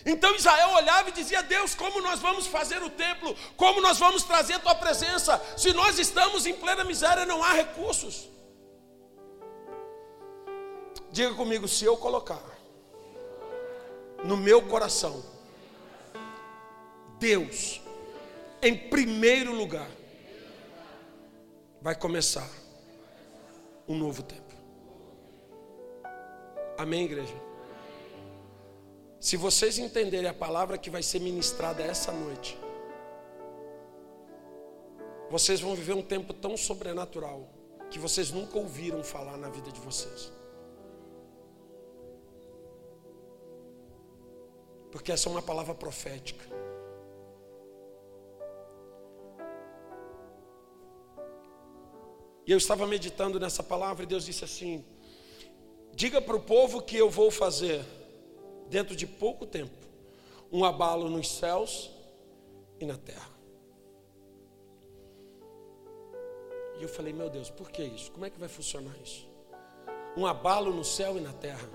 Então 0.06 0.36
Israel 0.36 0.70
olhava 0.70 1.08
e 1.08 1.12
dizia: 1.12 1.42
Deus, 1.42 1.74
como 1.74 2.00
nós 2.00 2.20
vamos 2.20 2.46
fazer 2.46 2.80
o 2.80 2.88
templo? 2.88 3.36
Como 3.56 3.80
nós 3.80 3.98
vamos 3.98 4.22
trazer 4.22 4.54
a 4.54 4.60
tua 4.60 4.74
presença? 4.76 5.42
Se 5.56 5.72
nós 5.72 5.98
estamos 5.98 6.46
em 6.46 6.54
plena 6.54 6.84
miséria, 6.84 7.26
não 7.26 7.42
há 7.42 7.52
recursos. 7.52 8.28
Diga 11.10 11.34
comigo: 11.34 11.66
se 11.66 11.84
eu 11.84 11.96
colocar 11.96 12.40
no 14.24 14.36
meu 14.36 14.62
coração 14.62 15.24
Deus 17.18 17.80
em 18.62 18.76
primeiro 18.76 19.52
lugar, 19.52 19.90
vai 21.80 21.96
começar 21.96 22.48
um 23.88 23.96
novo 23.96 24.22
tempo. 24.22 24.54
Amém, 26.78 27.04
igreja? 27.04 27.34
Se 29.26 29.36
vocês 29.36 29.76
entenderem 29.76 30.30
a 30.30 30.32
palavra 30.32 30.78
que 30.78 30.88
vai 30.88 31.02
ser 31.02 31.20
ministrada 31.20 31.82
essa 31.82 32.12
noite, 32.12 32.56
vocês 35.28 35.60
vão 35.60 35.74
viver 35.74 35.94
um 35.94 36.02
tempo 36.14 36.32
tão 36.32 36.56
sobrenatural 36.56 37.50
que 37.90 37.98
vocês 37.98 38.30
nunca 38.30 38.56
ouviram 38.56 39.02
falar 39.02 39.36
na 39.36 39.48
vida 39.48 39.72
de 39.72 39.80
vocês. 39.80 40.32
Porque 44.92 45.10
essa 45.10 45.28
é 45.28 45.32
uma 45.32 45.42
palavra 45.42 45.74
profética. 45.74 46.46
E 52.46 52.52
eu 52.52 52.58
estava 52.58 52.86
meditando 52.86 53.40
nessa 53.40 53.64
palavra 53.64 54.04
e 54.04 54.06
Deus 54.06 54.24
disse 54.24 54.44
assim: 54.44 54.84
Diga 55.92 56.22
para 56.22 56.36
o 56.36 56.40
povo 56.40 56.80
que 56.80 56.96
eu 56.96 57.10
vou 57.10 57.32
fazer 57.32 57.84
dentro 58.68 58.94
de 58.94 59.06
pouco 59.06 59.46
tempo, 59.46 59.86
um 60.52 60.64
abalo 60.64 61.08
nos 61.08 61.30
céus 61.30 61.90
e 62.80 62.86
na 62.86 62.96
terra. 62.96 63.36
E 66.78 66.82
eu 66.82 66.88
falei, 66.88 67.12
meu 67.12 67.30
Deus, 67.30 67.48
por 67.48 67.70
que 67.70 67.82
isso? 67.82 68.10
Como 68.12 68.26
é 68.26 68.30
que 68.30 68.38
vai 68.38 68.48
funcionar 68.48 68.94
isso? 69.02 69.26
Um 70.16 70.26
abalo 70.26 70.72
no 70.72 70.84
céu 70.84 71.16
e 71.16 71.20
na 71.20 71.32
terra. 71.32 71.68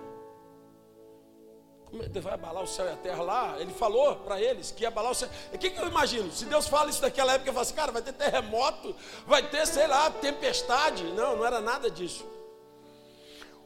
Como 1.86 2.04
é 2.04 2.08
que 2.08 2.20
vai 2.22 2.34
abalar 2.34 2.64
o 2.64 2.68
céu 2.68 2.86
e 2.86 2.90
a 2.90 2.96
terra 2.96 3.22
lá? 3.22 3.60
Ele 3.60 3.74
falou 3.74 4.16
para 4.16 4.40
eles 4.40 4.72
que 4.72 4.84
ia 4.84 4.88
abalar 4.88 5.12
o 5.12 5.16
céu. 5.16 5.28
O 5.54 5.58
que, 5.58 5.70
que 5.70 5.80
eu 5.80 5.88
imagino? 5.88 6.32
Se 6.32 6.46
Deus 6.46 6.66
fala 6.68 6.90
isso 6.90 7.02
naquela 7.02 7.34
época, 7.34 7.50
eu 7.50 7.54
falo 7.54 7.64
assim, 7.64 7.76
cara, 7.76 7.92
vai 7.92 8.02
ter 8.02 8.14
terremoto, 8.14 8.96
vai 9.28 9.50
ter, 9.50 9.68
sei 9.68 9.88
lá, 9.88 10.10
tempestade. 10.10 11.04
Não, 11.04 11.36
não 11.36 11.46
era 11.46 11.60
nada 11.60 11.92
disso. 11.92 12.26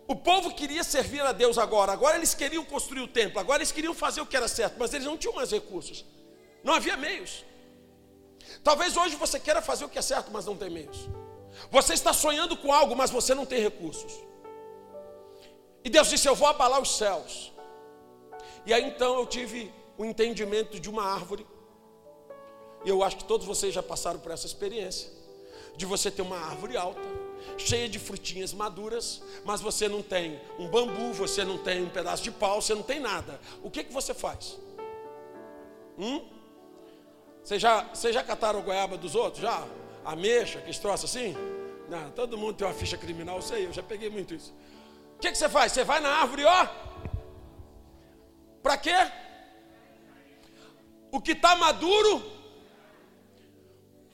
O 0.07 0.15
povo 0.15 0.53
queria 0.53 0.83
servir 0.83 1.21
a 1.21 1.31
Deus 1.31 1.57
agora, 1.57 1.91
agora 1.91 2.15
eles 2.17 2.33
queriam 2.35 2.63
construir 2.63 3.01
o 3.01 3.07
templo, 3.07 3.39
agora 3.39 3.59
eles 3.59 3.71
queriam 3.71 3.93
fazer 3.93 4.21
o 4.21 4.25
que 4.25 4.37
era 4.37 4.47
certo, 4.47 4.75
mas 4.77 4.93
eles 4.93 5.05
não 5.05 5.17
tinham 5.17 5.33
mais 5.33 5.51
recursos, 5.51 6.05
não 6.63 6.73
havia 6.73 6.95
meios. 6.95 7.43
Talvez 8.63 8.95
hoje 8.95 9.15
você 9.15 9.39
queira 9.39 9.61
fazer 9.61 9.85
o 9.85 9.89
que 9.89 9.97
é 9.97 10.01
certo, 10.01 10.29
mas 10.31 10.45
não 10.45 10.55
tem 10.55 10.69
meios. 10.69 11.09
Você 11.71 11.93
está 11.93 12.13
sonhando 12.13 12.55
com 12.55 12.71
algo, 12.71 12.95
mas 12.95 13.09
você 13.09 13.33
não 13.33 13.45
tem 13.45 13.59
recursos. 13.59 14.13
E 15.83 15.89
Deus 15.89 16.09
disse: 16.09 16.27
Eu 16.27 16.35
vou 16.35 16.47
abalar 16.47 16.79
os 16.81 16.97
céus. 16.97 17.51
E 18.65 18.73
aí 18.73 18.83
então 18.83 19.17
eu 19.19 19.25
tive 19.25 19.73
o 19.97 20.05
entendimento 20.05 20.79
de 20.79 20.89
uma 20.89 21.03
árvore. 21.03 21.45
E 22.83 22.89
eu 22.89 23.03
acho 23.03 23.17
que 23.17 23.23
todos 23.23 23.47
vocês 23.47 23.73
já 23.73 23.81
passaram 23.81 24.19
por 24.19 24.31
essa 24.31 24.45
experiência 24.45 25.09
de 25.75 25.85
você 25.85 26.11
ter 26.11 26.21
uma 26.21 26.37
árvore 26.37 26.77
alta 26.77 27.01
cheia 27.57 27.87
de 27.87 27.99
frutinhas 27.99 28.53
maduras, 28.53 29.21
mas 29.43 29.61
você 29.61 29.87
não 29.87 30.01
tem 30.01 30.39
um 30.59 30.67
bambu, 30.67 31.13
você 31.13 31.43
não 31.43 31.57
tem 31.57 31.83
um 31.83 31.89
pedaço 31.89 32.23
de 32.23 32.31
pau, 32.31 32.61
você 32.61 32.75
não 32.75 32.83
tem 32.83 32.99
nada. 32.99 33.39
O 33.63 33.69
que, 33.69 33.83
que 33.83 33.93
você 33.93 34.13
faz? 34.13 34.57
Hum? 35.97 36.21
Você 37.43 37.59
já, 37.59 37.83
você 37.83 38.11
já 38.11 38.23
cataram 38.23 38.61
goiaba 38.61 38.97
dos 38.97 39.15
outros? 39.15 39.41
Já? 39.41 39.65
Ameixa, 40.03 40.59
que 40.61 40.79
troço 40.79 41.05
assim? 41.05 41.35
Não, 41.87 42.11
todo 42.11 42.37
mundo 42.37 42.55
tem 42.55 42.67
uma 42.67 42.73
ficha 42.73 42.97
criminal, 42.97 43.37
eu 43.37 43.41
sei, 43.41 43.65
eu 43.65 43.73
já 43.73 43.83
peguei 43.83 44.09
muito 44.09 44.33
isso. 44.33 44.53
O 45.15 45.19
que, 45.19 45.31
que 45.31 45.37
você 45.37 45.47
faz? 45.47 45.71
Você 45.71 45.83
vai 45.83 45.99
na 45.99 46.09
árvore, 46.09 46.43
ó. 46.43 46.67
Para 48.61 48.77
quê? 48.77 48.95
O 51.11 51.21
que 51.21 51.31
está 51.31 51.55
maduro, 51.55 52.23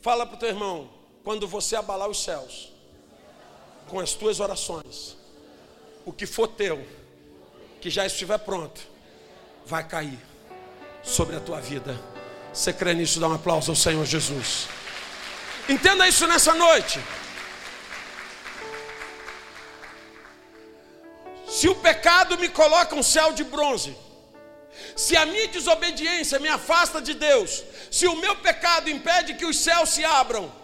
fala 0.02 0.26
para 0.26 0.36
o 0.36 0.40
teu 0.40 0.50
irmão, 0.50 0.90
quando 1.24 1.48
você 1.48 1.76
abalar 1.76 2.10
os 2.10 2.22
céus, 2.22 2.71
com 3.92 4.00
as 4.00 4.14
tuas 4.14 4.40
orações, 4.40 5.18
o 6.06 6.14
que 6.14 6.26
for 6.26 6.48
teu, 6.48 6.82
que 7.82 7.90
já 7.90 8.06
estiver 8.06 8.38
pronto, 8.40 8.80
vai 9.66 9.86
cair 9.86 10.18
sobre 11.04 11.36
a 11.36 11.42
tua 11.42 11.60
vida. 11.60 12.00
Você 12.54 12.72
crê 12.72 12.94
nisso? 12.94 13.20
Dá 13.20 13.28
um 13.28 13.34
aplauso 13.34 13.70
ao 13.70 13.76
Senhor 13.76 14.06
Jesus. 14.06 14.68
Entenda 15.68 16.08
isso 16.08 16.26
nessa 16.26 16.54
noite. 16.56 17.02
Se 21.50 21.68
o 21.68 21.76
pecado 21.76 22.38
me 22.38 22.48
coloca 22.48 22.96
um 22.96 23.04
céu 23.04 23.34
de 23.34 23.44
bronze, 23.44 23.94
se 24.96 25.18
a 25.18 25.26
minha 25.26 25.50
desobediência 25.50 26.40
me 26.40 26.48
afasta 26.48 27.02
de 27.02 27.14
Deus, 27.14 27.62
se 27.92 28.08
o 28.08 28.16
meu 28.16 28.38
pecado 28.38 28.90
impede 28.90 29.34
que 29.34 29.46
os 29.46 29.60
céus 29.60 29.90
se 29.90 30.06
abram, 30.06 30.61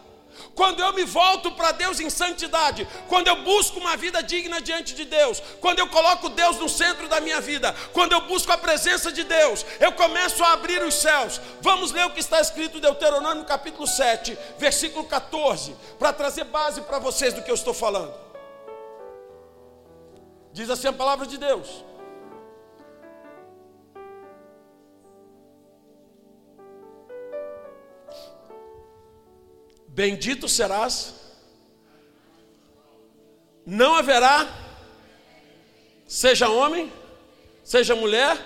quando 0.56 0.82
eu 0.82 0.94
me 0.94 1.04
volto 1.04 1.52
para 1.52 1.72
Deus 1.72 2.00
em 2.00 2.10
santidade, 2.10 2.88
quando 3.08 3.28
eu 3.28 3.44
busco 3.44 3.80
uma 3.80 3.96
vida 3.96 4.22
digna 4.22 4.62
diante 4.62 4.94
de 4.94 5.06
Deus, 5.06 5.42
quando 5.62 5.80
eu 5.80 5.88
coloco 5.88 6.30
Deus 6.30 6.58
no 6.58 6.70
centro 6.70 7.08
da 7.08 7.20
minha 7.20 7.40
vida, 7.40 7.76
quando 7.94 8.14
eu 8.14 8.22
busco 8.22 8.52
a 8.52 8.58
presença 8.58 9.12
de 9.12 9.24
Deus, 9.24 9.66
eu 9.80 9.92
começo 9.92 10.44
a 10.44 10.54
abrir 10.54 10.82
os 10.84 10.96
céus. 10.96 11.40
Vamos 11.62 11.92
ler 11.92 12.06
o 12.06 12.12
que 12.12 12.20
está 12.20 12.40
escrito 12.40 12.78
em 12.78 12.82
Deuteronômio 12.82 13.46
capítulo 13.46 13.88
7, 13.88 14.38
versículo 14.58 15.06
14, 15.06 15.76
para 16.00 16.14
trazer 16.14 16.46
base 16.46 16.82
para 16.82 17.00
vocês 17.00 17.34
do 17.34 17.42
que 17.42 17.52
eu 17.52 17.56
estou 17.56 17.74
falando. 17.74 18.14
Diz 20.54 20.70
assim 20.70 20.88
a 20.88 20.94
palavra 20.94 21.26
de 21.28 21.38
Deus. 21.38 21.68
Bendito 29.98 30.48
serás, 30.48 31.16
não 33.66 33.96
haverá, 33.96 34.48
seja 36.06 36.48
homem, 36.50 36.94
seja 37.64 37.96
mulher, 37.96 38.38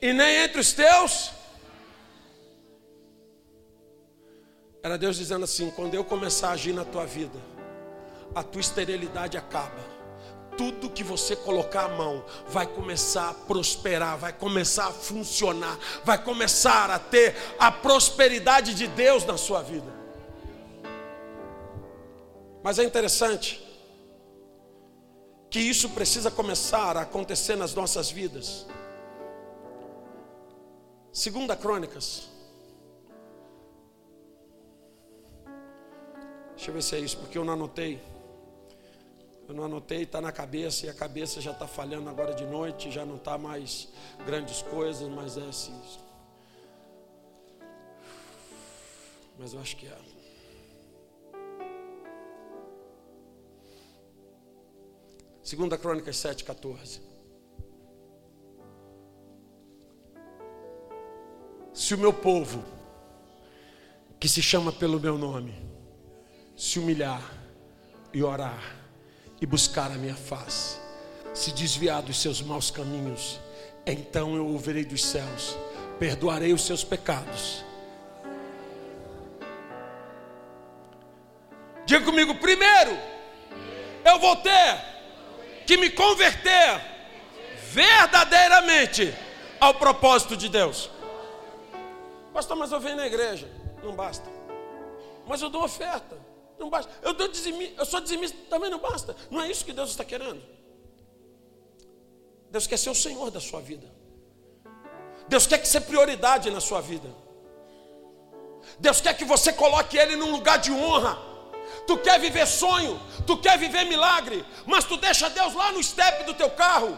e 0.00 0.12
nem 0.12 0.38
entre 0.38 0.60
os 0.60 0.72
teus. 0.72 1.30
Era 4.82 4.98
Deus 4.98 5.16
dizendo 5.16 5.44
assim: 5.44 5.70
quando 5.70 5.94
eu 5.94 6.04
começar 6.04 6.48
a 6.48 6.52
agir 6.54 6.72
na 6.72 6.84
tua 6.84 7.06
vida, 7.06 7.38
a 8.34 8.42
tua 8.42 8.60
esterilidade 8.60 9.38
acaba 9.38 9.92
tudo 10.58 10.90
que 10.90 11.04
você 11.04 11.36
colocar 11.36 11.84
a 11.84 11.88
mão 11.88 12.22
vai 12.48 12.66
começar 12.66 13.30
a 13.30 13.34
prosperar, 13.34 14.18
vai 14.18 14.32
começar 14.32 14.88
a 14.88 14.92
funcionar, 14.92 15.78
vai 16.04 16.22
começar 16.22 16.90
a 16.90 16.98
ter 16.98 17.34
a 17.60 17.70
prosperidade 17.70 18.74
de 18.74 18.88
Deus 18.88 19.24
na 19.24 19.38
sua 19.38 19.62
vida. 19.62 20.01
Mas 22.62 22.78
é 22.78 22.84
interessante 22.84 23.60
que 25.50 25.60
isso 25.60 25.90
precisa 25.90 26.30
começar 26.30 26.96
a 26.96 27.02
acontecer 27.02 27.56
nas 27.56 27.74
nossas 27.74 28.10
vidas. 28.10 28.66
Segunda 31.12 31.54
Crônicas. 31.54 32.28
Deixa 36.56 36.70
eu 36.70 36.74
ver 36.74 36.82
se 36.82 36.96
é 36.96 37.00
isso, 37.00 37.18
porque 37.18 37.36
eu 37.36 37.44
não 37.44 37.52
anotei. 37.52 38.00
Eu 39.48 39.54
não 39.54 39.64
anotei, 39.64 40.04
está 40.04 40.20
na 40.20 40.32
cabeça, 40.32 40.86
e 40.86 40.88
a 40.88 40.94
cabeça 40.94 41.40
já 41.40 41.50
está 41.50 41.66
falhando 41.66 42.08
agora 42.08 42.32
de 42.32 42.46
noite, 42.46 42.90
já 42.90 43.04
não 43.04 43.16
está 43.16 43.36
mais 43.36 43.88
grandes 44.24 44.62
coisas, 44.62 45.06
mas 45.08 45.36
é 45.36 45.42
assim. 45.42 45.78
Mas 49.38 49.52
eu 49.52 49.60
acho 49.60 49.76
que 49.76 49.86
é. 49.86 50.11
Segunda 55.42 55.76
Crônicas 55.76 56.16
7, 56.18 56.44
14. 56.44 57.00
Se 61.74 61.94
o 61.94 61.98
meu 61.98 62.12
povo, 62.12 62.62
que 64.20 64.28
se 64.28 64.40
chama 64.40 64.70
pelo 64.70 65.00
meu 65.00 65.18
nome, 65.18 65.52
se 66.56 66.78
humilhar 66.78 67.28
e 68.12 68.22
orar 68.22 68.76
e 69.40 69.46
buscar 69.46 69.90
a 69.90 69.96
minha 69.96 70.14
face, 70.14 70.78
se 71.34 71.50
desviar 71.50 72.02
dos 72.02 72.22
seus 72.22 72.40
maus 72.40 72.70
caminhos, 72.70 73.40
então 73.84 74.36
eu 74.36 74.46
ouvirei 74.46 74.84
dos 74.84 75.04
céus, 75.04 75.56
perdoarei 75.98 76.52
os 76.52 76.64
seus 76.64 76.84
pecados. 76.84 77.64
Diga 81.84 82.04
comigo, 82.04 82.32
primeiro, 82.36 82.96
eu 84.04 84.20
vou 84.20 84.36
ter 84.36 84.91
que 85.72 85.76
me 85.78 85.88
converter 85.88 86.82
verdadeiramente 87.70 89.14
ao 89.58 89.72
propósito 89.72 90.36
de 90.36 90.50
Deus. 90.50 90.90
Pastor, 92.30 92.58
mas 92.58 92.70
eu 92.70 92.78
venho 92.78 92.96
na 92.96 93.06
igreja. 93.06 93.50
Não 93.82 93.94
basta. 93.94 94.28
Mas 95.26 95.40
eu 95.40 95.48
dou 95.48 95.64
oferta. 95.64 96.18
Não 96.58 96.68
basta. 96.68 96.92
Eu, 97.00 97.14
dou 97.14 97.26
dizimi, 97.26 97.74
eu 97.78 97.86
sou 97.86 98.02
dizimista, 98.02 98.36
também 98.50 98.68
não 98.68 98.78
basta. 98.78 99.16
Não 99.30 99.40
é 99.40 99.50
isso 99.50 99.64
que 99.64 99.72
Deus 99.72 99.88
está 99.88 100.04
querendo. 100.04 100.42
Deus 102.50 102.66
quer 102.66 102.76
ser 102.76 102.90
o 102.90 102.94
Senhor 102.94 103.30
da 103.30 103.40
sua 103.40 103.62
vida. 103.62 103.90
Deus 105.26 105.46
quer 105.46 105.56
que 105.56 105.66
ser 105.66 105.80
prioridade 105.80 106.50
na 106.50 106.60
sua 106.60 106.82
vida. 106.82 107.08
Deus 108.78 109.00
quer 109.00 109.16
que 109.16 109.24
você 109.24 109.50
coloque 109.54 109.96
Ele 109.96 110.16
num 110.16 110.32
lugar 110.32 110.58
de 110.58 110.70
honra. 110.70 111.31
Tu 111.86 111.96
quer 111.98 112.20
viver 112.20 112.46
sonho, 112.46 113.00
tu 113.26 113.36
quer 113.36 113.58
viver 113.58 113.84
milagre, 113.84 114.44
mas 114.66 114.84
tu 114.84 114.96
deixa 114.96 115.28
Deus 115.30 115.54
lá 115.54 115.72
no 115.72 115.82
step 115.82 116.24
do 116.24 116.34
teu 116.34 116.50
carro. 116.50 116.96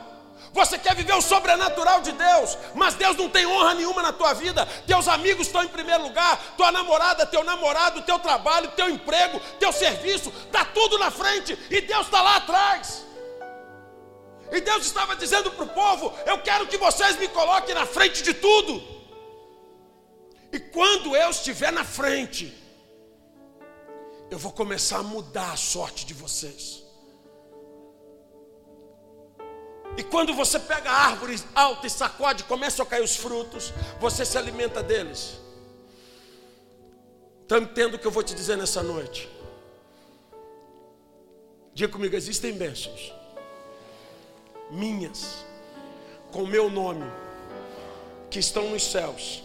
Você 0.52 0.78
quer 0.78 0.94
viver 0.94 1.14
o 1.14 1.20
sobrenatural 1.20 2.00
de 2.00 2.12
Deus, 2.12 2.56
mas 2.74 2.94
Deus 2.94 3.16
não 3.16 3.28
tem 3.28 3.44
honra 3.44 3.74
nenhuma 3.74 4.02
na 4.02 4.12
tua 4.12 4.32
vida. 4.34 4.64
Teus 4.86 5.08
amigos 5.08 5.48
estão 5.48 5.64
em 5.64 5.68
primeiro 5.68 6.04
lugar, 6.04 6.54
tua 6.56 6.70
namorada, 6.70 7.26
teu 7.26 7.42
namorado, 7.42 8.02
teu 8.02 8.20
trabalho, 8.20 8.70
teu 8.76 8.88
emprego, 8.88 9.40
teu 9.58 9.72
serviço, 9.72 10.32
está 10.46 10.64
tudo 10.64 10.96
na 10.96 11.10
frente 11.10 11.58
e 11.70 11.80
Deus 11.80 12.06
está 12.06 12.22
lá 12.22 12.36
atrás. 12.36 13.04
E 14.52 14.60
Deus 14.60 14.86
estava 14.86 15.16
dizendo 15.16 15.50
para 15.50 15.64
o 15.64 15.68
povo: 15.68 16.14
Eu 16.24 16.38
quero 16.38 16.68
que 16.68 16.76
vocês 16.76 17.18
me 17.18 17.26
coloquem 17.26 17.74
na 17.74 17.84
frente 17.84 18.22
de 18.22 18.32
tudo. 18.34 18.80
E 20.52 20.60
quando 20.60 21.16
eu 21.16 21.30
estiver 21.30 21.72
na 21.72 21.84
frente, 21.84 22.54
eu 24.30 24.38
vou 24.38 24.52
começar 24.52 24.98
a 24.98 25.02
mudar 25.02 25.52
a 25.52 25.56
sorte 25.56 26.06
de 26.06 26.14
vocês. 26.14 26.82
E 29.96 30.02
quando 30.02 30.34
você 30.34 30.58
pega 30.58 30.90
a 30.90 31.06
árvore 31.06 31.40
alta 31.54 31.86
e 31.86 31.90
sacode, 31.90 32.44
começam 32.44 32.84
a 32.84 32.88
cair 32.88 33.02
os 33.02 33.16
frutos, 33.16 33.72
você 34.00 34.24
se 34.24 34.36
alimenta 34.36 34.82
deles. 34.82 35.38
Então 37.44 37.58
entendo 37.58 37.94
o 37.94 37.98
que 37.98 38.06
eu 38.06 38.10
vou 38.10 38.22
te 38.22 38.34
dizer 38.34 38.56
nessa 38.56 38.82
noite. 38.82 39.30
Diga 41.72 41.92
comigo, 41.92 42.16
existem 42.16 42.52
bênçãos 42.52 43.12
minhas, 44.70 45.44
com 46.32 46.46
meu 46.46 46.68
nome, 46.70 47.04
que 48.30 48.38
estão 48.38 48.70
nos 48.70 48.82
céus 48.82 49.42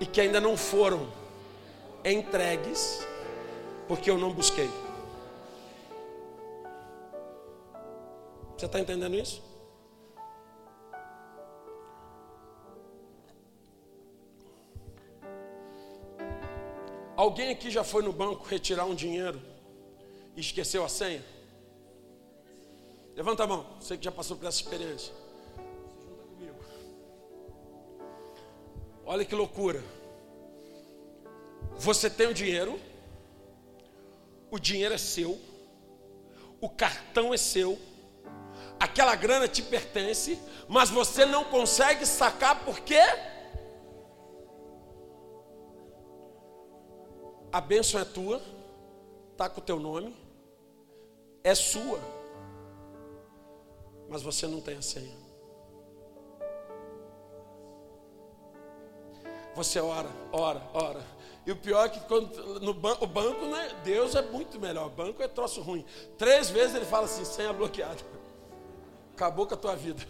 e 0.00 0.06
que 0.06 0.20
ainda 0.20 0.40
não 0.40 0.56
foram 0.56 1.08
entregues, 2.04 3.00
porque 3.88 4.10
eu 4.10 4.18
não 4.18 4.32
busquei. 4.32 4.70
Você 8.56 8.66
está 8.66 8.78
entendendo 8.78 9.14
isso? 9.14 9.42
Alguém 17.16 17.50
aqui 17.50 17.70
já 17.70 17.82
foi 17.82 18.02
no 18.02 18.12
banco 18.12 18.46
retirar 18.46 18.84
um 18.84 18.94
dinheiro 18.94 19.40
e 20.36 20.40
esqueceu 20.40 20.84
a 20.84 20.88
senha? 20.88 21.24
Levanta 23.16 23.42
a 23.42 23.46
mão, 23.46 23.66
você 23.80 23.96
que 23.96 24.04
já 24.04 24.12
passou 24.12 24.36
por 24.36 24.46
essa 24.46 24.60
experiência. 24.60 25.12
Olha 29.04 29.24
que 29.24 29.34
loucura. 29.34 29.82
Você 31.76 32.10
tem 32.10 32.26
o 32.26 32.34
dinheiro, 32.34 32.78
o 34.50 34.58
dinheiro 34.58 34.94
é 34.94 34.98
seu, 34.98 35.38
o 36.60 36.68
cartão 36.68 37.32
é 37.32 37.36
seu, 37.36 37.78
aquela 38.78 39.14
grana 39.14 39.46
te 39.48 39.62
pertence, 39.62 40.40
mas 40.68 40.90
você 40.90 41.24
não 41.24 41.44
consegue 41.44 42.06
sacar 42.06 42.64
por 42.64 42.80
quê? 42.80 43.02
A 47.50 47.60
bênção 47.60 48.00
é 48.00 48.04
tua, 48.04 48.42
está 49.32 49.48
com 49.48 49.60
o 49.60 49.64
teu 49.64 49.78
nome, 49.78 50.14
é 51.42 51.54
sua, 51.54 52.00
mas 54.08 54.22
você 54.22 54.46
não 54.46 54.60
tem 54.60 54.76
a 54.76 54.82
senha. 54.82 55.28
Você 59.54 59.80
ora, 59.80 60.08
ora, 60.30 60.62
ora. 60.72 61.17
E 61.48 61.50
o 61.50 61.56
pior 61.56 61.86
é 61.86 61.88
que 61.88 62.00
quando, 62.00 62.60
no 62.60 62.74
ban 62.74 62.94
o 63.00 63.06
banco, 63.06 63.46
né, 63.46 63.70
Deus 63.82 64.14
é 64.14 64.20
muito 64.20 64.60
melhor. 64.60 64.88
O 64.88 64.90
banco 64.90 65.22
é 65.22 65.26
troço 65.26 65.62
ruim. 65.62 65.82
Três 66.18 66.50
vezes 66.50 66.76
ele 66.76 66.84
fala 66.84 67.06
assim, 67.06 67.24
senha 67.24 67.54
bloqueada. 67.54 68.02
Acabou 69.14 69.46
com 69.46 69.54
a 69.54 69.56
tua 69.56 69.74
vida. 69.74 70.06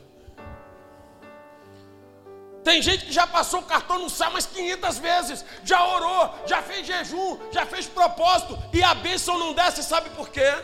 Tem 2.64 2.82
gente 2.82 3.06
que 3.06 3.12
já 3.12 3.24
passou 3.24 3.60
o 3.60 3.62
cartão 3.62 4.00
no 4.00 4.10
céu 4.10 4.30
umas 4.30 4.46
500 4.46 4.98
vezes, 4.98 5.44
já 5.62 5.86
orou, 5.86 6.34
já 6.44 6.60
fez 6.60 6.84
jejum, 6.84 7.38
já 7.52 7.64
fez 7.64 7.86
propósito, 7.86 8.58
e 8.72 8.82
a 8.82 8.92
bênção 8.94 9.38
não 9.38 9.54
desce, 9.54 9.84
sabe 9.84 10.10
por 10.10 10.30
quê? 10.30 10.60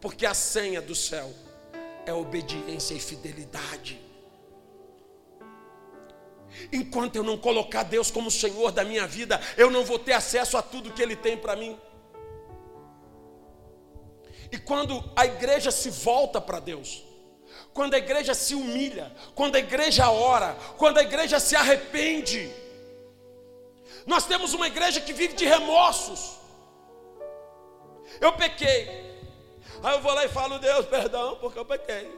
Porque 0.00 0.24
a 0.24 0.32
senha 0.32 0.80
do 0.80 0.94
céu 0.94 1.28
é 2.06 2.12
obediência 2.12 2.94
e 2.94 3.00
fidelidade. 3.00 4.07
Enquanto 6.72 7.16
eu 7.16 7.22
não 7.22 7.36
colocar 7.36 7.82
Deus 7.82 8.10
como 8.10 8.30
Senhor 8.30 8.72
da 8.72 8.84
minha 8.84 9.06
vida, 9.06 9.40
eu 9.56 9.70
não 9.70 9.84
vou 9.84 9.98
ter 9.98 10.12
acesso 10.12 10.56
a 10.56 10.62
tudo 10.62 10.92
que 10.92 11.02
Ele 11.02 11.16
tem 11.16 11.36
para 11.36 11.56
mim. 11.56 11.78
E 14.50 14.58
quando 14.58 15.04
a 15.14 15.26
igreja 15.26 15.70
se 15.70 15.90
volta 15.90 16.40
para 16.40 16.58
Deus, 16.58 17.04
quando 17.72 17.94
a 17.94 17.98
igreja 17.98 18.34
se 18.34 18.54
humilha, 18.54 19.14
quando 19.34 19.56
a 19.56 19.58
igreja 19.58 20.10
ora, 20.10 20.56
quando 20.76 20.98
a 20.98 21.02
igreja 21.02 21.38
se 21.38 21.54
arrepende. 21.54 22.50
Nós 24.06 24.26
temos 24.26 24.54
uma 24.54 24.66
igreja 24.66 25.00
que 25.00 25.12
vive 25.12 25.34
de 25.34 25.44
remorsos. 25.44 26.38
Eu 28.20 28.32
pequei. 28.32 29.06
Aí 29.82 29.94
eu 29.94 30.00
vou 30.00 30.12
lá 30.12 30.24
e 30.24 30.28
falo, 30.28 30.58
Deus, 30.58 30.86
perdão, 30.86 31.36
porque 31.36 31.58
eu 31.58 31.64
pequei. 31.64 32.10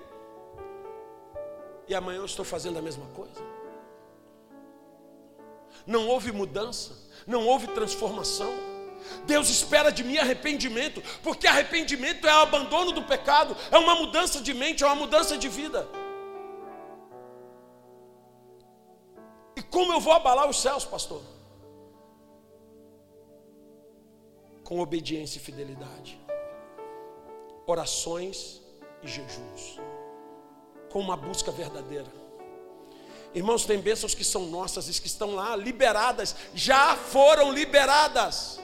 E 1.88 1.94
amanhã 1.94 2.18
eu 2.18 2.24
estou 2.24 2.44
fazendo 2.44 2.78
a 2.78 2.82
mesma 2.82 3.06
coisa. 3.08 3.49
Não 5.90 6.06
houve 6.06 6.30
mudança, 6.30 6.96
não 7.26 7.44
houve 7.48 7.66
transformação. 7.66 8.52
Deus 9.26 9.48
espera 9.50 9.90
de 9.90 10.04
mim 10.04 10.18
arrependimento, 10.18 11.02
porque 11.20 11.48
arrependimento 11.48 12.28
é 12.28 12.32
o 12.32 12.42
abandono 12.42 12.92
do 12.92 13.02
pecado, 13.02 13.56
é 13.72 13.76
uma 13.76 13.96
mudança 13.96 14.40
de 14.40 14.54
mente, 14.54 14.84
é 14.84 14.86
uma 14.86 14.94
mudança 14.94 15.36
de 15.36 15.48
vida. 15.48 15.88
E 19.56 19.62
como 19.62 19.92
eu 19.92 19.98
vou 19.98 20.12
abalar 20.12 20.48
os 20.48 20.62
céus, 20.62 20.84
pastor? 20.84 21.22
Com 24.62 24.78
obediência 24.78 25.38
e 25.38 25.42
fidelidade, 25.42 26.20
orações 27.66 28.62
e 29.02 29.08
jejuns, 29.08 29.80
com 30.88 31.00
uma 31.00 31.16
busca 31.16 31.50
verdadeira. 31.50 32.19
Irmãos, 33.34 33.64
tem 33.64 33.78
bênçãos 33.78 34.14
que 34.14 34.24
são 34.24 34.46
nossas 34.46 34.88
e 34.88 35.00
que 35.00 35.06
estão 35.06 35.34
lá 35.34 35.54
liberadas, 35.54 36.34
já 36.54 36.96
foram 36.96 37.52
liberadas. 37.52 38.58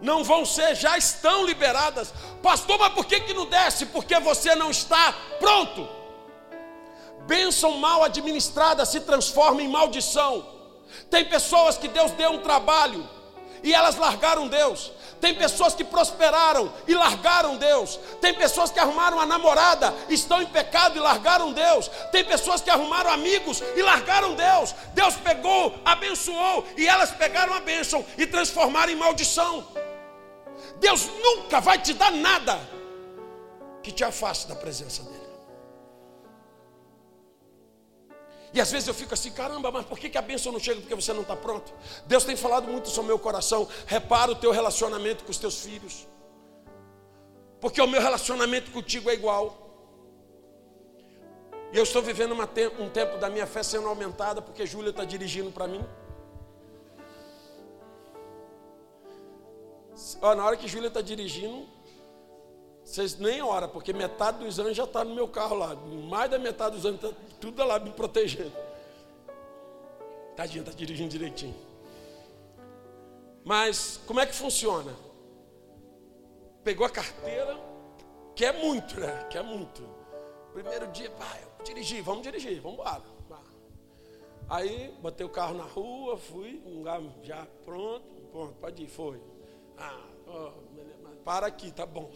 não 0.00 0.22
vão 0.22 0.44
ser, 0.44 0.74
já 0.74 0.96
estão 0.96 1.44
liberadas. 1.44 2.12
Pastor, 2.42 2.78
mas 2.78 2.92
por 2.92 3.04
que, 3.06 3.20
que 3.20 3.34
não 3.34 3.46
desce? 3.46 3.86
Porque 3.86 4.18
você 4.20 4.54
não 4.54 4.70
está 4.70 5.14
pronto. 5.38 5.88
Bênção 7.26 7.78
mal 7.78 8.04
administrada 8.04 8.84
se 8.84 9.00
transforma 9.00 9.62
em 9.62 9.68
maldição. 9.68 10.46
Tem 11.10 11.24
pessoas 11.24 11.76
que 11.76 11.88
Deus 11.88 12.12
deu 12.12 12.30
um 12.30 12.38
trabalho 12.38 13.08
e 13.62 13.74
elas 13.74 13.96
largaram 13.96 14.48
Deus. 14.48 14.92
Tem 15.20 15.34
pessoas 15.34 15.74
que 15.74 15.84
prosperaram 15.84 16.72
e 16.86 16.94
largaram 16.94 17.56
Deus. 17.56 17.98
Tem 18.20 18.34
pessoas 18.34 18.70
que 18.70 18.78
arrumaram 18.78 19.18
a 19.18 19.26
namorada, 19.26 19.94
estão 20.08 20.42
em 20.42 20.46
pecado 20.46 20.96
e 20.96 21.00
largaram 21.00 21.52
Deus. 21.52 21.88
Tem 22.12 22.24
pessoas 22.24 22.60
que 22.60 22.70
arrumaram 22.70 23.10
amigos 23.10 23.62
e 23.74 23.82
largaram 23.82 24.34
Deus. 24.34 24.74
Deus 24.94 25.14
pegou, 25.16 25.74
abençoou 25.84 26.66
e 26.76 26.86
elas 26.86 27.10
pegaram 27.10 27.54
a 27.54 27.60
bênção 27.60 28.04
e 28.18 28.26
transformaram 28.26 28.92
em 28.92 28.96
maldição. 28.96 29.66
Deus 30.78 31.08
nunca 31.22 31.60
vai 31.60 31.78
te 31.78 31.92
dar 31.94 32.10
nada 32.10 32.60
que 33.82 33.90
te 33.90 34.04
afaste 34.04 34.46
da 34.48 34.54
presença 34.54 35.02
dEle. 35.02 35.15
E 38.56 38.60
às 38.60 38.72
vezes 38.72 38.88
eu 38.88 38.94
fico 38.94 39.12
assim, 39.12 39.30
caramba, 39.30 39.70
mas 39.70 39.84
por 39.84 39.98
que, 39.98 40.16
a 40.16 40.22
bênção 40.22 40.50
não 40.50 40.58
chega? 40.58 40.80
Porque 40.80 40.94
você 40.94 41.12
não 41.12 41.20
está 41.20 41.36
pronto. 41.36 41.70
Deus 42.06 42.24
tem 42.24 42.34
falado 42.34 42.66
muito 42.66 42.88
sobre 42.88 43.02
o 43.02 43.08
meu 43.08 43.18
coração. 43.18 43.68
Repara 43.86 44.32
o 44.32 44.34
teu 44.34 44.50
relacionamento 44.50 45.24
com 45.24 45.30
os 45.30 45.36
teus 45.36 45.60
filhos. 45.60 46.06
Porque 47.60 47.82
o 47.82 47.86
meu 47.86 48.00
relacionamento 48.00 48.70
contigo 48.70 49.10
é 49.10 49.12
igual. 49.12 49.44
E 51.70 51.76
eu 51.76 51.82
estou 51.82 52.00
vivendo 52.00 52.34
um 52.34 52.88
tempo 52.88 53.18
da 53.18 53.28
minha 53.28 53.46
fé 53.46 53.62
sendo 53.62 53.88
aumentada, 53.88 54.40
porque 54.40 54.64
Júlia 54.64 54.88
está 54.88 55.04
dirigindo 55.04 55.50
para 55.50 55.66
mim. 55.66 55.84
Ó, 60.22 60.34
na 60.34 60.46
hora 60.46 60.56
que 60.56 60.66
Júlia 60.66 60.88
está 60.88 61.02
dirigindo, 61.02 61.68
vocês 62.86 63.18
nem 63.18 63.42
oram, 63.42 63.68
porque 63.68 63.92
metade 63.92 64.38
dos 64.38 64.60
anjos 64.60 64.76
já 64.76 64.84
está 64.84 65.04
no 65.04 65.12
meu 65.12 65.26
carro 65.26 65.56
lá. 65.56 65.74
Mais 65.74 66.30
da 66.30 66.38
metade 66.38 66.76
dos 66.76 66.84
anjos 66.84 67.02
está 67.02 67.20
tudo 67.40 67.64
lá 67.64 67.80
me 67.80 67.90
protegendo. 67.90 68.52
Tadinha, 70.36 70.62
está 70.62 70.72
dirigindo 70.72 71.10
direitinho. 71.10 71.56
Mas 73.44 74.00
como 74.06 74.20
é 74.20 74.26
que 74.26 74.34
funciona? 74.34 74.94
Pegou 76.62 76.86
a 76.86 76.90
carteira, 76.90 77.58
quer 78.36 78.54
muito, 78.54 79.00
né? 79.00 79.26
Quer 79.30 79.42
muito. 79.42 79.82
Primeiro 80.52 80.86
dia, 80.88 81.10
pai, 81.10 81.42
dirigir, 81.64 82.02
vamos 82.04 82.22
dirigir, 82.22 82.60
vamos 82.60 82.78
embora. 82.78 83.02
Aí 84.48 84.94
botei 85.02 85.26
o 85.26 85.28
carro 85.28 85.56
na 85.56 85.64
rua, 85.64 86.16
fui, 86.16 86.62
um 86.64 86.78
lugar 86.78 87.02
já 87.24 87.44
pronto, 87.64 88.06
pronto, 88.30 88.54
pode 88.60 88.84
ir, 88.84 88.88
foi. 88.88 89.20
Ah, 89.76 90.00
oh, 90.28 90.52
para 91.24 91.48
aqui, 91.48 91.72
tá 91.72 91.84
bom. 91.84 92.08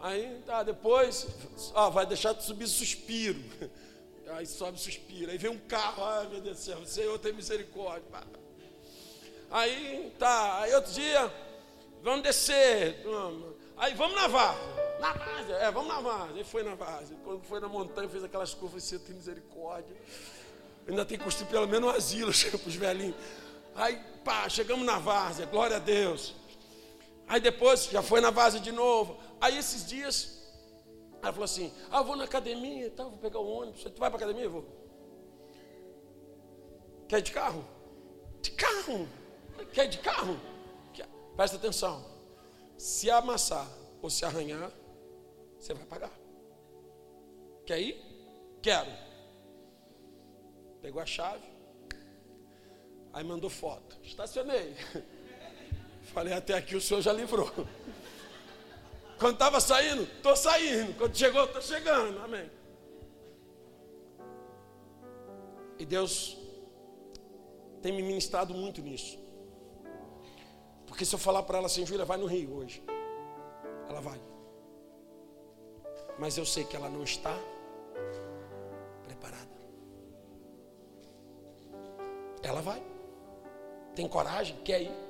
Aí 0.00 0.42
tá, 0.44 0.62
depois, 0.62 1.26
ah, 1.74 1.88
vai 1.88 2.06
deixar 2.06 2.32
de 2.32 2.44
subir 2.44 2.66
suspiro. 2.66 3.42
Aí 4.30 4.46
sobe 4.46 4.78
suspiro. 4.78 5.30
Aí 5.30 5.38
vem 5.38 5.50
um 5.50 5.58
carro, 5.58 6.04
ai 6.04 6.28
meu 6.28 6.40
Deus 6.40 6.58
do 6.58 6.62
céu, 6.62 6.86
Senhor 6.86 7.18
tem 7.18 7.32
misericórdia. 7.32 8.04
Aí 9.50 10.12
tá, 10.18 10.62
aí 10.62 10.74
outro 10.74 10.92
dia, 10.92 11.32
vamos 12.02 12.22
descer. 12.22 13.06
Aí 13.76 13.94
vamos 13.94 14.16
na 14.16 14.26
várzea. 14.26 14.98
Na 15.00 15.12
várzea, 15.12 15.54
é, 15.56 15.70
vamos 15.70 15.88
na 15.88 16.00
várzea. 16.00 16.36
Aí 16.36 16.44
foi 16.44 16.62
na 16.64 16.74
várzea. 16.74 17.16
Quando 17.22 17.44
foi 17.44 17.60
na 17.60 17.68
montanha, 17.68 18.08
fez 18.08 18.24
aquelas 18.24 18.52
curvas, 18.52 18.82
Senhor 18.82 19.00
tem 19.02 19.14
misericórdia. 19.14 19.94
Ainda 20.88 21.04
tem 21.04 21.18
que 21.18 21.24
construir 21.24 21.48
pelo 21.48 21.68
menos 21.68 21.88
um 21.88 21.92
asilo, 21.92 22.32
para 22.58 22.68
os 22.68 22.74
velhinhos. 22.74 23.16
Aí, 23.74 24.00
pá, 24.24 24.48
chegamos 24.48 24.84
na 24.84 24.98
várzea, 24.98 25.46
glória 25.46 25.76
a 25.76 25.80
Deus. 25.80 26.34
Aí 27.28 27.40
depois 27.40 27.86
já 27.86 28.02
foi 28.02 28.20
na 28.20 28.30
várzea 28.30 28.60
de 28.60 28.72
novo. 28.72 29.18
Aí 29.40 29.58
esses 29.58 29.86
dias, 29.86 30.42
ela 31.22 31.32
falou 31.32 31.44
assim: 31.44 31.72
Ah, 31.90 32.02
vou 32.02 32.16
na 32.16 32.24
academia 32.24 32.86
e 32.86 32.90
tal, 32.90 33.10
vou 33.10 33.18
pegar 33.18 33.40
o 33.40 33.48
ônibus. 33.48 33.82
Tu 33.82 33.98
vai 33.98 34.10
para 34.10 34.18
academia? 34.18 34.44
Eu 34.44 34.50
vou. 34.50 34.64
Quer 37.08 37.20
de 37.20 37.32
carro? 37.32 37.64
De 38.40 38.50
carro. 38.52 39.08
Quer 39.72 39.86
de 39.86 39.98
carro? 39.98 40.38
Presta 41.36 41.56
atenção. 41.56 42.02
Se 42.78 43.10
amassar 43.10 43.68
ou 44.00 44.08
se 44.08 44.24
arranhar, 44.24 44.72
você 45.58 45.74
vai 45.74 45.84
pagar. 45.84 46.12
Quer 47.66 47.80
ir? 47.80 48.02
Quero. 48.62 48.90
Pegou 50.80 51.00
a 51.00 51.06
chave. 51.06 51.44
Aí 53.12 53.24
mandou 53.24 53.50
foto. 53.50 53.96
Estacionei. 54.02 54.74
Falei, 56.16 56.32
até 56.32 56.54
aqui 56.54 56.74
o 56.74 56.80
senhor 56.80 57.02
já 57.02 57.12
livrou. 57.12 57.52
Quando 59.20 59.34
estava 59.34 59.60
saindo, 59.60 60.04
estou 60.04 60.34
saindo. 60.34 60.96
Quando 60.96 61.14
chegou, 61.14 61.44
estou 61.44 61.60
chegando. 61.60 62.18
Amém. 62.22 62.50
E 65.78 65.84
Deus 65.84 66.38
tem 67.82 67.92
me 67.92 68.00
ministrado 68.00 68.54
muito 68.54 68.80
nisso. 68.80 69.18
Porque 70.86 71.04
se 71.04 71.14
eu 71.14 71.18
falar 71.18 71.42
para 71.42 71.58
ela 71.58 71.66
assim, 71.66 71.84
Júlia, 71.84 72.06
vai 72.06 72.16
no 72.16 72.24
Rio 72.24 72.50
hoje. 72.60 72.82
Ela 73.86 74.00
vai. 74.00 74.18
Mas 76.18 76.38
eu 76.38 76.46
sei 76.46 76.64
que 76.64 76.74
ela 76.74 76.88
não 76.88 77.02
está 77.02 77.38
preparada. 79.02 79.54
Ela 82.42 82.62
vai. 82.62 82.82
Tem 83.94 84.08
coragem, 84.08 84.56
quer 84.64 84.80
ir. 84.80 85.05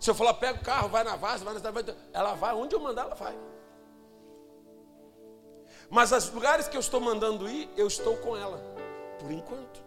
Se 0.00 0.08
eu 0.08 0.14
falar, 0.14 0.34
pega 0.34 0.58
o 0.58 0.64
carro, 0.64 0.88
vai 0.88 1.04
na 1.04 1.14
vaza, 1.14 1.44
vai 1.44 1.52
na 1.52 1.60
cidade, 1.60 1.94
ela 2.12 2.34
vai, 2.34 2.54
onde 2.54 2.74
eu 2.74 2.80
mandar, 2.80 3.02
ela 3.02 3.14
vai. 3.14 3.38
Mas 5.90 6.10
os 6.10 6.30
lugares 6.30 6.66
que 6.66 6.76
eu 6.76 6.80
estou 6.80 7.00
mandando 7.00 7.46
ir, 7.46 7.68
eu 7.76 7.86
estou 7.86 8.16
com 8.16 8.34
ela, 8.34 8.58
por 9.18 9.30
enquanto. 9.30 9.84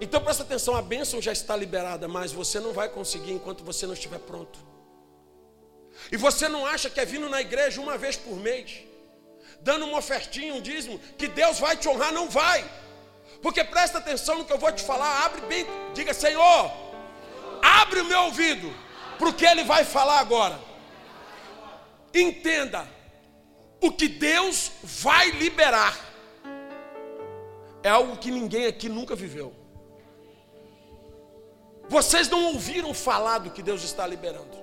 Então 0.00 0.20
presta 0.20 0.42
atenção, 0.42 0.74
a 0.74 0.82
bênção 0.82 1.22
já 1.22 1.30
está 1.30 1.54
liberada, 1.54 2.08
mas 2.08 2.32
você 2.32 2.58
não 2.58 2.72
vai 2.72 2.88
conseguir 2.88 3.32
enquanto 3.32 3.62
você 3.62 3.86
não 3.86 3.94
estiver 3.94 4.18
pronto. 4.18 4.58
E 6.10 6.16
você 6.16 6.48
não 6.48 6.66
acha 6.66 6.90
que 6.90 6.98
é 6.98 7.04
vindo 7.04 7.28
na 7.28 7.40
igreja 7.40 7.80
uma 7.80 7.96
vez 7.96 8.16
por 8.16 8.34
mês, 8.34 8.82
dando 9.60 9.86
uma 9.86 9.98
ofertinha, 9.98 10.54
um 10.54 10.60
dízimo, 10.60 10.98
que 11.16 11.28
Deus 11.28 11.60
vai 11.60 11.76
te 11.76 11.88
honrar? 11.88 12.12
Não 12.12 12.28
vai. 12.28 12.68
Porque 13.40 13.62
presta 13.62 13.98
atenção 13.98 14.38
no 14.38 14.44
que 14.44 14.52
eu 14.52 14.58
vou 14.58 14.72
te 14.72 14.82
falar, 14.82 15.24
abre 15.24 15.42
bem, 15.42 15.64
diga 15.94 16.12
Senhor, 16.12 16.83
Abre 17.64 18.00
o 18.00 18.04
meu 18.04 18.24
ouvido 18.24 18.70
para 19.18 19.28
o 19.30 19.32
que 19.32 19.46
ele 19.46 19.64
vai 19.64 19.84
falar 19.84 20.18
agora. 20.18 20.60
Entenda: 22.12 22.86
o 23.80 23.90
que 23.90 24.06
Deus 24.06 24.70
vai 24.82 25.30
liberar 25.30 25.98
é 27.82 27.88
algo 27.88 28.18
que 28.18 28.30
ninguém 28.30 28.66
aqui 28.66 28.88
nunca 28.88 29.16
viveu. 29.16 29.54
Vocês 31.88 32.28
não 32.28 32.44
ouviram 32.52 32.92
falar 32.92 33.38
do 33.38 33.50
que 33.50 33.62
Deus 33.62 33.82
está 33.82 34.06
liberando. 34.06 34.62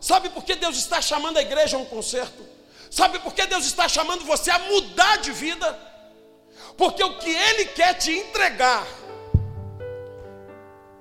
Sabe 0.00 0.30
por 0.30 0.44
que 0.44 0.54
Deus 0.54 0.76
está 0.76 1.00
chamando 1.00 1.36
a 1.36 1.42
igreja 1.42 1.76
a 1.76 1.80
um 1.80 1.84
concerto? 1.84 2.42
Sabe 2.90 3.18
por 3.18 3.34
que 3.34 3.46
Deus 3.46 3.64
está 3.66 3.88
chamando 3.88 4.24
você 4.24 4.50
a 4.50 4.58
mudar 4.58 5.18
de 5.18 5.30
vida? 5.32 5.78
Porque 6.76 7.02
o 7.04 7.18
que 7.18 7.30
Ele 7.30 7.66
quer 7.66 7.94
te 7.94 8.12
entregar 8.12 8.86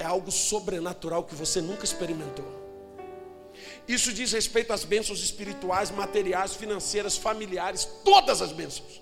é 0.01 0.05
algo 0.05 0.31
sobrenatural 0.31 1.23
que 1.23 1.35
você 1.35 1.61
nunca 1.61 1.85
experimentou. 1.85 2.45
Isso 3.87 4.11
diz 4.13 4.31
respeito 4.31 4.73
às 4.73 4.83
bênçãos 4.83 5.23
espirituais, 5.23 5.91
materiais, 5.91 6.55
financeiras, 6.55 7.17
familiares, 7.17 7.85
todas 8.03 8.41
as 8.41 8.51
bênçãos. 8.51 9.01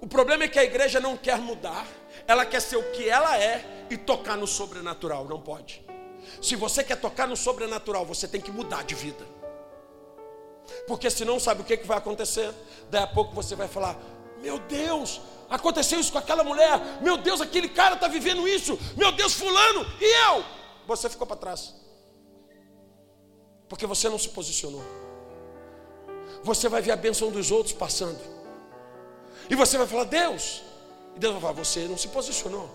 O 0.00 0.06
problema 0.06 0.44
é 0.44 0.48
que 0.48 0.58
a 0.58 0.64
igreja 0.64 0.98
não 0.98 1.16
quer 1.16 1.38
mudar, 1.38 1.86
ela 2.26 2.44
quer 2.44 2.60
ser 2.60 2.76
o 2.76 2.90
que 2.90 3.08
ela 3.08 3.38
é 3.38 3.86
e 3.88 3.96
tocar 3.96 4.36
no 4.36 4.46
sobrenatural, 4.46 5.24
não 5.26 5.40
pode. 5.40 5.84
Se 6.40 6.56
você 6.56 6.82
quer 6.82 6.96
tocar 6.96 7.28
no 7.28 7.36
sobrenatural, 7.36 8.04
você 8.04 8.26
tem 8.26 8.40
que 8.40 8.50
mudar 8.50 8.82
de 8.84 8.94
vida. 8.94 9.24
Porque 10.86 11.08
senão 11.10 11.38
sabe 11.38 11.62
o 11.62 11.64
que, 11.64 11.76
que 11.76 11.86
vai 11.86 11.98
acontecer? 11.98 12.52
Daí 12.90 13.02
a 13.02 13.06
pouco 13.06 13.34
você 13.34 13.54
vai 13.54 13.68
falar: 13.68 13.96
Meu 14.40 14.58
Deus, 14.58 15.20
Aconteceu 15.52 16.00
isso 16.00 16.10
com 16.10 16.16
aquela 16.16 16.42
mulher. 16.42 16.80
Meu 17.02 17.18
Deus, 17.18 17.42
aquele 17.42 17.68
cara 17.68 17.94
está 17.94 18.08
vivendo 18.08 18.48
isso. 18.48 18.78
Meu 18.96 19.12
Deus, 19.12 19.34
fulano. 19.34 19.86
E 20.00 20.28
eu? 20.28 20.42
Você 20.86 21.10
ficou 21.10 21.26
para 21.26 21.36
trás. 21.36 21.74
Porque 23.68 23.86
você 23.86 24.08
não 24.08 24.18
se 24.18 24.30
posicionou. 24.30 24.82
Você 26.42 26.70
vai 26.70 26.80
ver 26.80 26.92
a 26.92 26.96
bênção 26.96 27.30
dos 27.30 27.50
outros 27.50 27.74
passando. 27.74 28.18
E 29.50 29.54
você 29.54 29.76
vai 29.76 29.86
falar, 29.86 30.04
Deus. 30.04 30.62
E 31.14 31.18
Deus 31.18 31.34
vai 31.34 31.42
falar, 31.42 31.52
você 31.52 31.86
não 31.86 31.98
se 31.98 32.08
posicionou. 32.08 32.70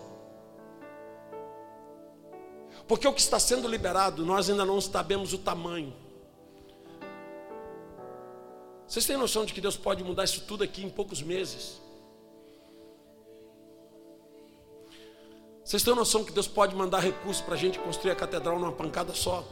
Porque 2.86 3.08
o 3.08 3.12
que 3.12 3.20
está 3.20 3.40
sendo 3.40 3.66
liberado, 3.66 4.24
nós 4.24 4.48
ainda 4.48 4.64
não 4.64 4.80
sabemos 4.80 5.32
o 5.32 5.38
tamanho. 5.38 5.92
Vocês 8.86 9.04
têm 9.04 9.16
noção 9.16 9.44
de 9.44 9.52
que 9.52 9.60
Deus 9.60 9.76
pode 9.76 10.04
mudar 10.04 10.22
isso 10.22 10.42
tudo 10.42 10.62
aqui 10.62 10.84
em 10.84 10.88
poucos 10.88 11.20
meses? 11.20 11.87
Vocês 15.68 15.82
têm 15.82 15.94
noção 15.94 16.24
que 16.24 16.32
Deus 16.32 16.48
pode 16.48 16.74
mandar 16.74 16.98
recursos 17.00 17.42
para 17.42 17.52
a 17.52 17.58
gente 17.58 17.78
construir 17.78 18.12
a 18.12 18.16
catedral 18.16 18.58
numa 18.58 18.72
pancada 18.72 19.12
só? 19.12 19.44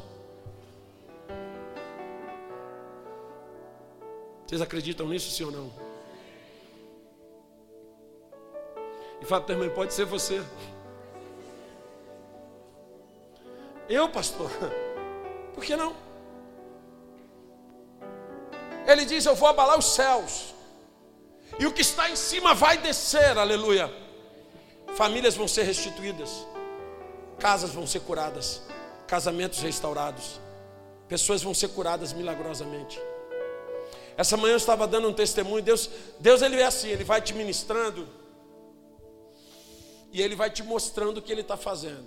Vocês 4.46 4.62
acreditam 4.62 5.06
nisso, 5.08 5.30
sim 5.30 5.44
ou 5.44 5.52
não? 5.52 5.70
E 9.20 9.26
fala 9.26 9.42
para 9.42 9.68
pode 9.68 9.92
ser 9.92 10.06
você. 10.06 10.42
Eu, 13.86 14.08
pastor? 14.08 14.50
Por 15.52 15.62
que 15.62 15.76
não? 15.76 15.94
Ele 18.86 19.04
diz: 19.04 19.26
Eu 19.26 19.34
vou 19.34 19.50
abalar 19.50 19.78
os 19.78 19.84
céus, 19.84 20.54
e 21.58 21.66
o 21.66 21.72
que 21.74 21.82
está 21.82 22.08
em 22.08 22.16
cima 22.16 22.54
vai 22.54 22.78
descer, 22.78 23.36
aleluia. 23.36 24.05
Famílias 24.96 25.34
vão 25.34 25.46
ser 25.46 25.64
restituídas, 25.64 26.46
casas 27.38 27.70
vão 27.70 27.86
ser 27.86 28.00
curadas, 28.00 28.62
casamentos 29.06 29.60
restaurados, 29.60 30.40
pessoas 31.06 31.42
vão 31.42 31.52
ser 31.52 31.68
curadas 31.68 32.12
milagrosamente. 32.12 32.98
Essa 34.16 34.36
manhã 34.36 34.54
eu 34.54 34.58
estava 34.58 34.86
dando 34.86 35.08
um 35.08 35.12
testemunho. 35.12 35.62
Deus, 35.62 35.90
Deus 36.18 36.40
ele 36.40 36.56
é 36.56 36.64
assim, 36.64 36.88
ele 36.88 37.04
vai 37.04 37.20
te 37.20 37.34
ministrando 37.34 38.08
e 40.10 40.22
ele 40.22 40.34
vai 40.34 40.48
te 40.50 40.62
mostrando 40.62 41.18
o 41.18 41.22
que 41.22 41.30
ele 41.30 41.42
está 41.42 41.56
fazendo. 41.56 42.06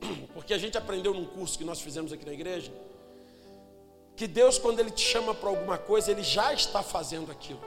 Porque 0.32 0.54
a 0.54 0.58
gente 0.58 0.78
aprendeu 0.78 1.12
num 1.12 1.26
curso 1.26 1.58
que 1.58 1.64
nós 1.64 1.80
fizemos 1.80 2.10
aqui 2.12 2.24
na 2.24 2.32
igreja 2.32 2.72
que 4.20 4.26
Deus, 4.26 4.58
quando 4.58 4.80
Ele 4.80 4.90
te 4.90 5.00
chama 5.00 5.34
para 5.34 5.48
alguma 5.48 5.78
coisa, 5.78 6.10
Ele 6.10 6.22
já 6.22 6.52
está 6.52 6.82
fazendo 6.82 7.32
aquilo. 7.32 7.60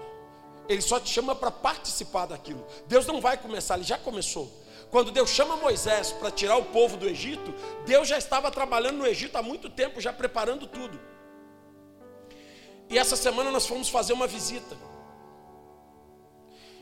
Ele 0.70 0.84
só 0.84 1.00
te 1.00 1.10
chama 1.10 1.34
para 1.34 1.50
participar 1.50 2.28
daquilo. 2.28 2.64
Deus 2.86 3.08
não 3.08 3.20
vai 3.20 3.38
começar, 3.38 3.74
Ele 3.74 3.84
já 3.84 3.98
começou. 3.98 4.52
Quando 4.94 5.10
Deus 5.10 5.32
chama 5.32 5.56
Moisés 5.56 6.12
para 6.12 6.30
tirar 6.30 6.56
o 6.56 6.66
povo 6.66 6.98
do 6.98 7.10
Egito, 7.10 7.52
Deus 7.84 8.08
já 8.08 8.16
estava 8.16 8.52
trabalhando 8.52 9.00
no 9.00 9.08
Egito 9.08 9.36
há 9.36 9.42
muito 9.42 9.68
tempo, 9.68 10.00
já 10.00 10.14
preparando 10.14 10.68
tudo. 10.68 11.02
E 12.92 13.00
essa 13.00 13.16
semana 13.16 13.50
nós 13.50 13.66
fomos 13.66 13.90
fazer 13.90 14.14
uma 14.14 14.28
visita. 14.28 14.78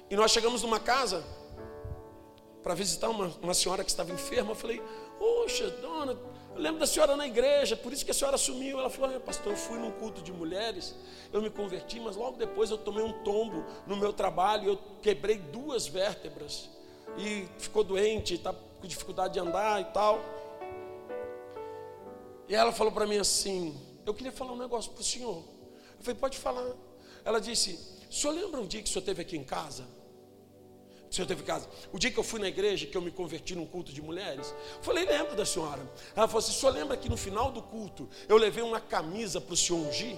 E 0.10 0.16
nós 0.18 0.30
chegamos 0.30 0.62
numa 0.62 0.78
casa 0.78 1.24
para 2.62 2.76
visitar 2.76 3.08
uma, 3.08 3.28
uma 3.42 3.54
senhora 3.54 3.82
que 3.82 3.90
estava 3.90 4.12
enferma. 4.12 4.52
Eu 4.52 4.56
falei, 4.56 4.82
Poxa, 5.18 5.70
dona, 5.70 6.12
eu 6.54 6.62
lembro 6.62 6.82
da 6.82 6.88
senhora 6.88 7.16
na 7.16 7.26
igreja, 7.26 7.78
por 7.78 7.94
isso 7.94 8.04
que 8.04 8.12
a 8.12 8.14
senhora 8.14 8.38
sumiu. 8.38 8.78
Ela 8.78 8.90
falou: 8.90 9.22
Pastor, 9.22 9.54
eu 9.54 9.58
fui 9.58 9.80
num 9.80 9.92
culto 9.92 10.22
de 10.22 10.34
mulheres, 10.34 10.98
eu 11.32 11.42
me 11.42 11.50
converti, 11.50 11.98
mas 12.02 12.18
logo 12.18 12.36
depois 12.36 12.72
eu 12.72 12.78
tomei 12.78 13.06
um 13.06 13.24
tombo 13.24 13.64
no 13.88 13.96
meu 13.96 14.12
trabalho, 14.12 14.68
eu 14.68 14.80
quebrei 15.02 15.38
duas 15.38 15.88
vértebras 15.88 16.81
e 17.18 17.48
ficou 17.58 17.84
doente, 17.84 18.36
está 18.36 18.54
com 18.54 18.88
dificuldade 18.88 19.34
de 19.34 19.40
andar 19.40 19.82
e 19.82 19.86
tal. 19.86 20.20
E 22.48 22.56
ela 22.56 22.72
falou 22.72 22.92
para 22.92 23.06
mim 23.06 23.18
assim: 23.18 23.80
Eu 24.06 24.14
queria 24.14 24.32
falar 24.32 24.54
um 24.54 24.58
negócio 24.58 24.92
para 24.92 25.02
o 25.02 25.04
senhor. 25.04 25.44
Eu 26.02 26.04
falei, 26.04 26.20
pode 26.20 26.38
falar. 26.38 26.68
Ela 27.24 27.40
disse, 27.40 27.80
o 28.10 28.14
senhor 28.14 28.34
lembra 28.34 28.60
um 28.60 28.66
dia 28.66 28.82
que 28.82 28.90
o 28.90 28.92
senhor 28.92 29.02
esteve 29.02 29.22
aqui 29.22 29.38
em 29.38 29.44
casa? 29.44 29.84
O 31.10 31.14
senhor 31.14 31.28
teve 31.28 31.44
casa. 31.44 31.70
O 31.92 32.00
dia 32.00 32.10
que 32.10 32.18
eu 32.18 32.24
fui 32.24 32.40
na 32.40 32.48
igreja, 32.48 32.88
que 32.88 32.98
eu 32.98 33.02
me 33.02 33.12
converti 33.12 33.54
num 33.54 33.68
culto 33.68 33.94
de 33.94 34.02
mulheres, 34.02 34.52
eu 34.78 34.84
falei, 34.84 35.06
lembro 35.06 35.36
da 35.36 35.46
senhora. 35.46 35.82
Ela 36.16 36.28
falou 36.28 36.40
assim, 36.40 36.52
o 36.52 36.56
senhor 36.56 36.72
lembra 36.74 36.98
que 36.98 37.08
no 37.08 37.18
final 37.18 37.52
do 37.52 37.62
culto 37.62 38.10
eu 38.28 38.36
levei 38.36 38.64
uma 38.64 38.80
camisa 38.82 39.40
para 39.40 39.54
o 39.54 39.58
senhor 39.58 39.86
ungir? 39.86 40.18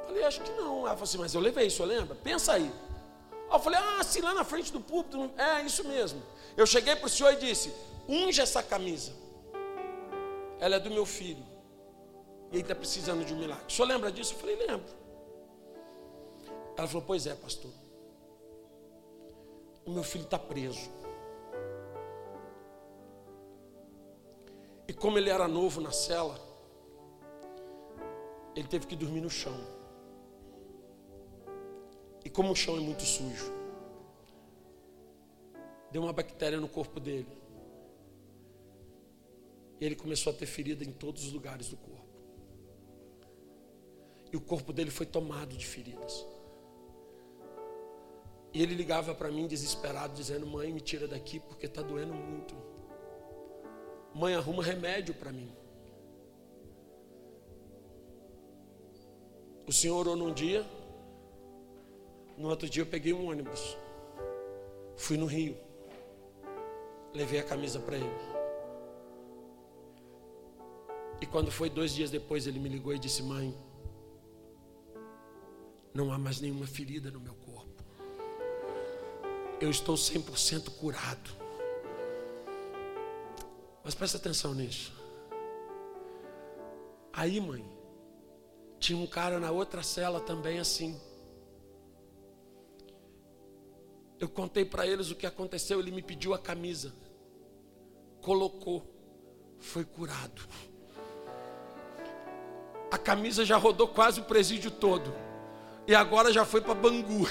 Eu 0.00 0.06
falei, 0.06 0.24
acho 0.24 0.40
que 0.40 0.50
não. 0.52 0.86
Ela 0.86 0.90
falou 0.90 1.02
assim, 1.02 1.18
mas 1.18 1.34
eu 1.34 1.40
levei, 1.40 1.66
o 1.66 1.70
senhor 1.70 1.88
lembra? 1.88 2.14
Pensa 2.14 2.54
aí. 2.54 2.72
Eu 3.52 3.60
falei, 3.60 3.78
ah, 3.80 4.02
se 4.02 4.20
lá 4.20 4.32
na 4.34 4.44
frente 4.44 4.72
do 4.72 4.80
púlpito, 4.80 5.30
é 5.36 5.62
isso 5.62 5.84
mesmo. 5.86 6.22
Eu 6.56 6.66
cheguei 6.66 6.96
para 6.96 7.06
o 7.06 7.08
senhor 7.08 7.32
e 7.32 7.36
disse, 7.36 7.72
unge 8.08 8.40
essa 8.40 8.62
camisa. 8.62 9.12
Ela 10.58 10.76
é 10.76 10.80
do 10.80 10.90
meu 10.90 11.04
filho 11.04 11.44
e 12.50 12.56
ele 12.56 12.62
está 12.62 12.74
precisando 12.74 13.24
de 13.24 13.32
um 13.32 13.38
milagre. 13.38 13.64
O 13.66 13.72
senhor 13.72 13.88
lembra 13.88 14.12
disso? 14.12 14.34
Eu 14.34 14.38
falei, 14.38 14.56
lembro. 14.56 14.86
Ela 16.76 16.86
falou, 16.86 17.02
pois 17.06 17.26
é, 17.26 17.34
pastor. 17.34 17.70
O 19.84 19.90
meu 19.90 20.02
filho 20.02 20.24
está 20.24 20.38
preso. 20.38 20.90
E 24.86 24.92
como 24.92 25.18
ele 25.18 25.30
era 25.30 25.48
novo 25.48 25.80
na 25.80 25.90
cela, 25.90 26.38
ele 28.54 28.68
teve 28.68 28.86
que 28.86 28.94
dormir 28.94 29.20
no 29.20 29.30
chão. 29.30 29.58
E 32.24 32.30
como 32.30 32.52
o 32.52 32.56
chão 32.56 32.76
é 32.76 32.80
muito 32.80 33.02
sujo, 33.02 33.52
deu 35.90 36.02
uma 36.02 36.12
bactéria 36.12 36.60
no 36.60 36.68
corpo 36.68 37.00
dele. 37.00 37.26
E 39.80 39.84
ele 39.84 39.96
começou 39.96 40.32
a 40.32 40.36
ter 40.36 40.46
ferida 40.46 40.84
em 40.84 40.92
todos 40.92 41.24
os 41.24 41.32
lugares 41.32 41.68
do 41.68 41.76
corpo. 41.76 42.02
E 44.32 44.36
o 44.36 44.40
corpo 44.40 44.72
dele 44.72 44.90
foi 44.90 45.04
tomado 45.04 45.56
de 45.56 45.66
feridas. 45.66 46.24
E 48.54 48.62
ele 48.62 48.74
ligava 48.74 49.14
para 49.14 49.30
mim 49.30 49.46
desesperado, 49.46 50.14
dizendo: 50.14 50.46
Mãe, 50.46 50.72
me 50.72 50.80
tira 50.80 51.08
daqui 51.08 51.40
porque 51.40 51.66
está 51.66 51.82
doendo 51.82 52.14
muito. 52.14 52.54
Mãe, 54.14 54.34
arruma 54.34 54.62
remédio 54.62 55.14
para 55.14 55.32
mim. 55.32 55.50
O 59.66 59.72
senhor 59.72 59.96
orou 59.96 60.16
num 60.16 60.32
dia, 60.32 60.66
no 62.36 62.48
outro 62.48 62.68
dia 62.68 62.82
eu 62.82 62.86
peguei 62.86 63.12
um 63.12 63.28
ônibus, 63.28 63.76
fui 64.96 65.16
no 65.16 65.26
Rio, 65.26 65.56
levei 67.14 67.40
a 67.40 67.44
camisa 67.44 67.78
para 67.80 67.96
ele. 67.96 68.32
E 71.20 71.26
quando 71.26 71.52
foi 71.52 71.70
dois 71.70 71.94
dias 71.94 72.10
depois, 72.10 72.46
ele 72.46 72.58
me 72.58 72.68
ligou 72.68 72.92
e 72.92 72.98
disse: 72.98 73.22
Mãe, 73.22 73.56
não 75.94 76.12
há 76.12 76.18
mais 76.18 76.40
nenhuma 76.40 76.66
ferida 76.66 77.10
no 77.10 77.20
meu 77.20 77.34
corpo. 77.34 77.84
Eu 79.60 79.70
estou 79.70 79.94
100% 79.94 80.70
curado. 80.70 81.30
Mas 83.84 83.94
presta 83.94 84.16
atenção 84.16 84.54
nisso. 84.54 84.92
Aí, 87.12 87.40
mãe, 87.40 87.64
tinha 88.78 88.98
um 88.98 89.06
cara 89.06 89.38
na 89.38 89.50
outra 89.50 89.82
cela 89.82 90.18
também 90.18 90.58
assim. 90.58 91.00
Eu 94.22 94.28
contei 94.28 94.64
para 94.64 94.86
eles 94.86 95.10
o 95.10 95.16
que 95.16 95.26
aconteceu, 95.26 95.80
ele 95.80 95.90
me 95.90 96.00
pediu 96.00 96.32
a 96.32 96.38
camisa. 96.38 96.94
Colocou, 98.20 98.80
foi 99.58 99.84
curado. 99.84 100.42
A 102.88 102.96
camisa 102.96 103.44
já 103.44 103.56
rodou 103.56 103.88
quase 103.88 104.20
o 104.20 104.24
presídio 104.24 104.70
todo 104.70 105.12
e 105.88 105.94
agora 105.94 106.32
já 106.32 106.44
foi 106.44 106.60
para 106.60 106.72
Bangu. 106.72 107.26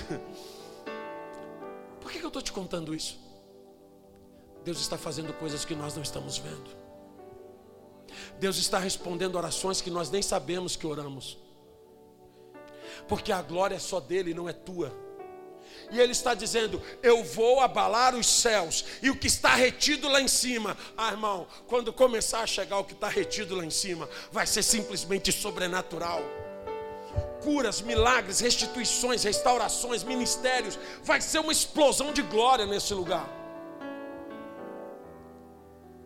Por 2.01 2.11
que, 2.11 2.19
que 2.19 2.25
eu 2.25 2.27
estou 2.27 2.41
te 2.41 2.51
contando 2.51 2.93
isso? 2.93 3.17
Deus 4.65 4.81
está 4.81 4.97
fazendo 4.97 5.31
coisas 5.31 5.63
que 5.63 5.73
nós 5.73 5.95
não 5.95 6.03
estamos 6.03 6.39
vendo. 6.39 6.75
Deus 8.37 8.57
está 8.57 8.79
respondendo 8.79 9.37
orações 9.37 9.79
que 9.79 9.89
nós 9.89 10.11
nem 10.11 10.21
sabemos 10.21 10.75
que 10.75 10.85
oramos. 10.85 11.37
Porque 13.07 13.31
a 13.31 13.41
glória 13.41 13.75
é 13.75 13.79
só 13.79 14.01
dele, 14.01 14.33
não 14.33 14.49
é 14.49 14.51
tua. 14.51 15.09
E 15.91 15.99
ele 15.99 16.11
está 16.11 16.33
dizendo: 16.33 16.81
Eu 17.01 17.23
vou 17.23 17.59
abalar 17.59 18.15
os 18.15 18.27
céus 18.27 18.85
e 19.01 19.09
o 19.09 19.15
que 19.15 19.27
está 19.27 19.55
retido 19.55 20.07
lá 20.07 20.21
em 20.21 20.27
cima. 20.27 20.77
Ah, 20.97 21.11
irmão, 21.11 21.47
quando 21.67 21.91
começar 21.91 22.41
a 22.41 22.47
chegar 22.47 22.77
o 22.79 22.83
que 22.83 22.93
está 22.93 23.09
retido 23.09 23.55
lá 23.55 23.65
em 23.65 23.69
cima, 23.69 24.09
vai 24.31 24.47
ser 24.47 24.63
simplesmente 24.63 25.31
sobrenatural 25.31 26.21
curas, 27.43 27.81
milagres, 27.81 28.39
restituições, 28.39 29.23
restaurações, 29.23 30.03
ministérios. 30.03 30.77
Vai 31.03 31.19
ser 31.19 31.39
uma 31.39 31.51
explosão 31.51 32.13
de 32.13 32.21
glória 32.21 32.65
nesse 32.65 32.93
lugar. 32.93 33.27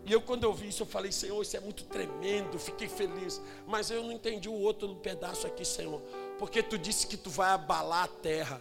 E 0.04 0.12
eu, 0.12 0.20
quando 0.20 0.44
eu 0.44 0.52
vi 0.52 0.68
isso, 0.68 0.82
eu 0.82 0.86
falei, 0.86 1.10
Senhor, 1.10 1.42
isso 1.42 1.56
é 1.56 1.60
muito 1.60 1.84
tremendo, 1.84 2.58
fiquei 2.58 2.88
feliz. 2.88 3.40
Mas 3.66 3.90
eu 3.90 4.02
não 4.02 4.12
entendi 4.12 4.48
o 4.48 4.54
outro 4.54 4.94
pedaço 4.96 5.46
aqui, 5.46 5.64
Senhor. 5.64 6.00
Porque 6.38 6.62
tu 6.62 6.78
disse 6.78 7.06
que 7.06 7.16
tu 7.16 7.28
vai 7.28 7.50
abalar 7.50 8.04
a 8.04 8.08
terra. 8.08 8.60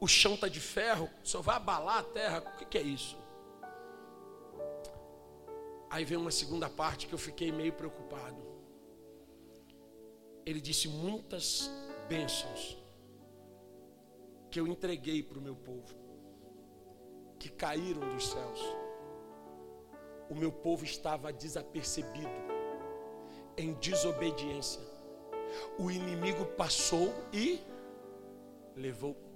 O 0.00 0.06
chão 0.06 0.34
está 0.34 0.48
de 0.48 0.60
ferro, 0.60 1.10
Senhor 1.22 1.42
vai 1.42 1.56
abalar 1.56 1.98
a 1.98 2.02
terra. 2.02 2.38
O 2.38 2.58
que, 2.58 2.64
que 2.64 2.78
é 2.78 2.82
isso? 2.82 3.18
Aí 5.90 6.04
vem 6.04 6.16
uma 6.16 6.30
segunda 6.30 6.70
parte 6.70 7.06
que 7.06 7.12
eu 7.12 7.18
fiquei 7.18 7.52
meio 7.52 7.72
preocupado. 7.74 8.40
Ele 10.46 10.60
disse 10.60 10.88
muitas 10.88 11.70
bênçãos 12.08 12.78
que 14.50 14.58
eu 14.58 14.66
entreguei 14.66 15.22
para 15.22 15.38
o 15.38 15.42
meu 15.42 15.54
povo, 15.54 15.94
que 17.38 17.50
caíram 17.50 18.08
dos 18.08 18.28
céus. 18.28 18.60
O 20.30 20.34
meu 20.34 20.50
povo 20.50 20.84
estava 20.84 21.32
desapercebido, 21.32 22.30
em 23.56 23.74
desobediência. 23.74 24.80
O 25.78 25.90
inimigo 25.90 26.46
passou 26.46 27.12
e 27.32 27.60
levou. 28.74 29.29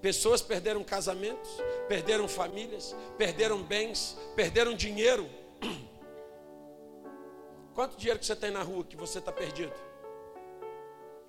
Pessoas 0.00 0.40
perderam 0.40 0.84
casamentos, 0.84 1.50
perderam 1.88 2.28
famílias, 2.28 2.94
perderam 3.16 3.62
bens, 3.62 4.16
perderam 4.36 4.74
dinheiro. 4.74 5.28
Quanto 7.74 7.96
dinheiro 7.96 8.18
que 8.18 8.26
você 8.26 8.36
tem 8.36 8.50
na 8.50 8.62
rua 8.62 8.84
que 8.84 8.96
você 8.96 9.18
está 9.18 9.32
perdido? 9.32 9.72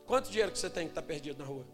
Quanto 0.06 0.30
dinheiro 0.30 0.52
que 0.52 0.60
você 0.60 0.70
tem 0.70 0.86
que 0.86 0.92
está 0.92 1.02
perdido 1.02 1.40
na 1.40 1.46
rua? 1.46 1.66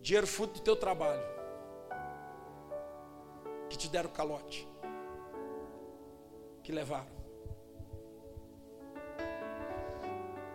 Dinheiro 0.00 0.26
fruto 0.26 0.54
do 0.54 0.60
teu 0.60 0.76
trabalho. 0.76 1.22
Que 3.68 3.76
te 3.76 3.88
deram 3.88 4.10
calote. 4.10 4.68
Que 6.62 6.72
levaram. 6.72 7.16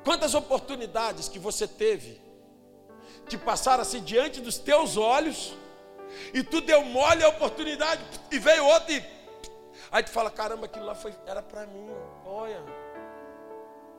Quantas 0.03 0.33
oportunidades 0.33 1.27
que 1.27 1.39
você 1.39 1.67
teve 1.67 2.19
que 3.27 3.37
passaram 3.37 3.81
assim 3.81 4.01
diante 4.01 4.41
dos 4.41 4.57
teus 4.57 4.97
olhos 4.97 5.55
e 6.33 6.43
tu 6.43 6.59
deu 6.59 6.83
mole 6.83 7.23
a 7.23 7.29
oportunidade 7.29 8.03
e 8.29 8.39
veio 8.39 8.65
outro 8.65 8.93
e 8.93 9.03
aí 9.91 10.03
tu 10.03 10.09
fala 10.09 10.29
caramba 10.29 10.65
aquilo 10.65 10.85
lá 10.85 10.95
foi 10.95 11.13
era 11.25 11.41
para 11.41 11.65
mim 11.67 11.89
olha. 12.25 12.61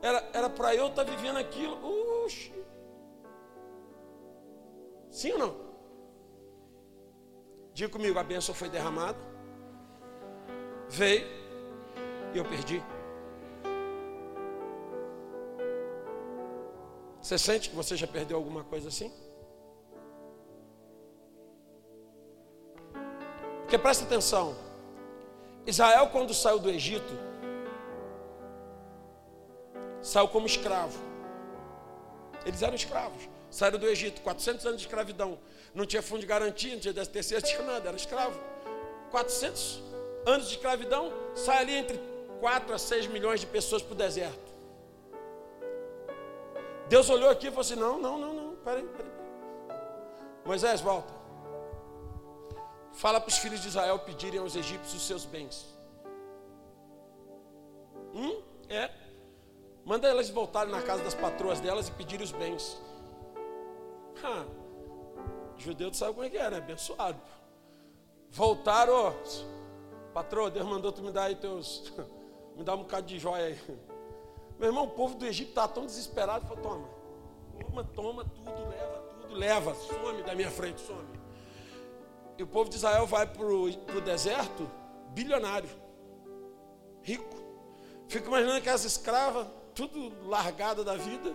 Era 0.02 0.28
era 0.32 0.50
para 0.50 0.74
eu 0.74 0.88
estar 0.88 1.04
tá 1.04 1.10
vivendo 1.10 1.36
aquilo. 1.38 1.78
Uxi. 2.24 2.52
sim 5.10 5.32
ou 5.32 5.38
não? 5.38 5.72
Diga 7.72 7.88
comigo 7.88 8.18
a 8.18 8.24
bênção 8.24 8.54
foi 8.54 8.68
derramada. 8.68 9.18
Veio 10.88 11.26
e 12.34 12.38
eu 12.38 12.44
perdi 12.44 12.82
Você 17.22 17.38
sente 17.38 17.70
que 17.70 17.76
você 17.76 17.96
já 17.96 18.06
perdeu 18.06 18.36
alguma 18.36 18.64
coisa 18.64 18.88
assim? 18.88 19.12
Porque 23.60 23.78
presta 23.78 24.04
atenção. 24.04 24.56
Israel, 25.64 26.08
quando 26.08 26.34
saiu 26.34 26.58
do 26.58 26.68
Egito, 26.68 27.16
saiu 30.02 30.26
como 30.26 30.46
escravo. 30.46 30.98
Eles 32.44 32.60
eram 32.60 32.74
escravos. 32.74 33.28
Saíram 33.48 33.78
do 33.78 33.86
Egito, 33.86 34.20
400 34.22 34.66
anos 34.66 34.80
de 34.80 34.86
escravidão. 34.86 35.38
Não 35.72 35.86
tinha 35.86 36.02
fundo 36.02 36.20
de 36.20 36.26
garantia, 36.26 36.72
não 36.72 36.80
tinha 36.80 36.92
terceira, 36.92 37.40
não 37.40 37.48
tinha 37.54 37.62
nada, 37.62 37.88
era 37.88 37.96
escravo. 37.96 38.38
400 39.12 39.80
anos 40.26 40.48
de 40.48 40.56
escravidão, 40.56 41.12
sai 41.34 41.58
ali 41.58 41.74
entre 41.74 42.00
4 42.40 42.74
a 42.74 42.78
6 42.78 43.06
milhões 43.06 43.40
de 43.40 43.46
pessoas 43.46 43.80
para 43.80 43.92
o 43.92 43.96
deserto. 43.96 44.51
Deus 46.88 47.08
olhou 47.08 47.30
aqui 47.30 47.46
e 47.46 47.50
falou 47.50 47.62
assim: 47.62 47.76
não, 47.76 47.98
não, 47.98 48.18
não, 48.18 48.32
não, 48.32 48.56
peraí, 48.56 48.84
peraí. 48.84 49.12
Moisés, 50.44 50.80
volta. 50.80 51.12
Fala 52.92 53.20
para 53.20 53.28
os 53.28 53.38
filhos 53.38 53.60
de 53.60 53.68
Israel 53.68 53.98
pedirem 54.00 54.40
aos 54.40 54.54
egípcios 54.54 54.94
os 54.94 55.06
seus 55.06 55.24
bens. 55.24 55.66
Hum? 58.14 58.42
É. 58.68 58.90
Manda 59.84 60.08
elas 60.08 60.30
voltarem 60.30 60.72
na 60.72 60.82
casa 60.82 61.02
das 61.02 61.14
patroas 61.14 61.58
delas 61.60 61.88
e 61.88 61.92
pedirem 61.92 62.24
os 62.24 62.32
bens. 62.32 62.80
Ah, 64.22 64.44
judeu 65.56 65.90
tu 65.90 65.96
sabe 65.96 66.12
como 66.12 66.24
é 66.24 66.30
que 66.30 66.38
é, 66.38 66.50
né? 66.50 66.58
Abençoado. 66.58 67.20
Voltaram. 68.30 69.14
Patroa, 70.14 70.50
Deus 70.50 70.66
mandou 70.66 70.92
tu 70.92 71.02
me 71.02 71.10
dar 71.10 71.24
aí 71.24 71.34
teus. 71.34 71.92
me 72.54 72.62
dar 72.62 72.74
um 72.74 72.78
bocado 72.78 73.06
de 73.06 73.18
joia 73.18 73.46
aí. 73.46 73.58
Meu 74.62 74.68
irmão, 74.68 74.84
o 74.84 74.90
povo 74.90 75.16
do 75.16 75.26
Egito 75.26 75.48
estava 75.48 75.72
tão 75.72 75.84
desesperado, 75.84 76.46
falou, 76.46 76.62
toma, 76.62 77.82
toma, 77.82 77.84
toma 77.84 78.24
tudo, 78.24 78.68
leva 78.68 79.02
tudo, 79.20 79.34
leva, 79.34 79.74
some 79.74 80.22
da 80.22 80.36
minha 80.36 80.52
frente, 80.52 80.80
some. 80.82 81.04
E 82.38 82.44
o 82.44 82.46
povo 82.46 82.70
de 82.70 82.76
Israel 82.76 83.04
vai 83.04 83.26
para 83.26 83.44
o 83.44 84.00
deserto, 84.04 84.70
bilionário, 85.08 85.68
rico. 87.02 87.42
Fico 88.06 88.28
imaginando 88.28 88.58
aquelas 88.58 88.84
escravas, 88.84 89.48
tudo 89.74 90.12
largada 90.28 90.84
da 90.84 90.94
vida, 90.94 91.34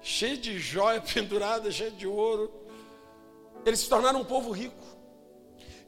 cheio 0.00 0.38
de 0.38 0.58
joia 0.58 1.02
pendurada, 1.12 1.70
cheio 1.70 1.90
de 1.90 2.06
ouro. 2.06 2.50
Eles 3.66 3.80
se 3.80 3.88
tornaram 3.90 4.22
um 4.22 4.24
povo 4.24 4.50
rico. 4.50 4.82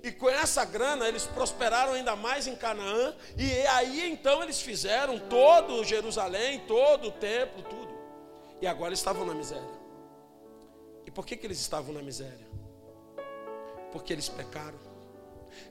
E 0.03 0.11
com 0.11 0.29
essa 0.29 0.65
grana 0.65 1.07
eles 1.07 1.27
prosperaram 1.27 1.93
ainda 1.93 2.17
mais 2.17 2.47
em 2.47 2.57
Canaã. 2.57 3.15
E 3.39 3.67
aí 3.69 4.11
então 4.11 4.43
eles 4.43 4.61
fizeram 4.61 5.19
todo 5.19 5.85
Jerusalém, 5.85 6.61
todo 6.67 7.09
o 7.09 7.13
templo, 7.13 7.63
tudo. 7.63 7.93
E 8.61 8.67
agora 8.67 8.93
estavam 8.93 9.25
na 9.25 9.35
miséria. 9.35 9.83
E 11.07 11.11
por 11.11 11.27
que, 11.27 11.37
que 11.37 11.47
eles 11.47 11.61
estavam 11.61 11.95
na 11.95 12.03
miséria? 12.03 12.49
Porque 13.93 14.13
eles 14.13 14.29
pecaram. 14.29 14.93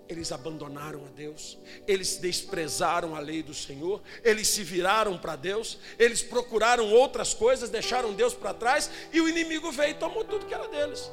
Eles 0.07 0.31
abandonaram 0.31 1.05
a 1.05 1.09
Deus, 1.09 1.57
eles 1.87 2.17
desprezaram 2.17 3.15
a 3.15 3.19
lei 3.19 3.41
do 3.41 3.53
Senhor, 3.53 3.99
eles 4.23 4.47
se 4.47 4.63
viraram 4.63 5.17
para 5.17 5.35
Deus, 5.35 5.79
eles 5.97 6.21
procuraram 6.21 6.91
outras 6.91 7.33
coisas, 7.33 7.69
deixaram 7.69 8.13
Deus 8.13 8.33
para 8.33 8.53
trás, 8.53 8.91
e 9.11 9.19
o 9.19 9.27
inimigo 9.27 9.71
veio 9.71 9.91
e 9.91 9.95
tomou 9.95 10.23
tudo 10.23 10.45
que 10.45 10.53
era 10.53 10.67
deles. 10.67 11.09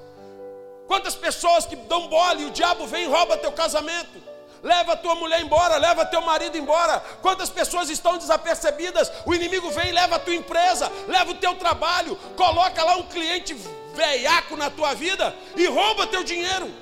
Quantas 0.88 1.14
pessoas 1.14 1.66
que 1.66 1.76
dão 1.76 2.08
bola 2.08 2.40
e 2.40 2.46
o 2.46 2.50
diabo 2.50 2.86
vem 2.86 3.04
e 3.04 3.06
rouba 3.06 3.36
teu 3.36 3.52
casamento? 3.52 4.22
Leva 4.62 4.96
tua 4.96 5.14
mulher 5.14 5.42
embora, 5.42 5.76
leva 5.76 6.06
teu 6.06 6.22
marido 6.22 6.56
embora. 6.56 6.98
Quantas 7.20 7.50
pessoas 7.50 7.90
estão 7.90 8.16
desapercebidas? 8.16 9.12
O 9.26 9.34
inimigo 9.34 9.70
vem 9.70 9.90
e 9.90 9.92
leva 9.92 10.16
a 10.16 10.18
tua 10.18 10.34
empresa, 10.34 10.90
leva 11.06 11.30
o 11.30 11.34
teu 11.34 11.54
trabalho, 11.56 12.16
coloca 12.34 12.82
lá 12.82 12.96
um 12.96 13.02
cliente 13.02 13.54
veiaco 13.94 14.56
na 14.56 14.70
tua 14.70 14.94
vida 14.94 15.36
e 15.54 15.66
rouba 15.66 16.06
teu 16.06 16.24
dinheiro. 16.24 16.72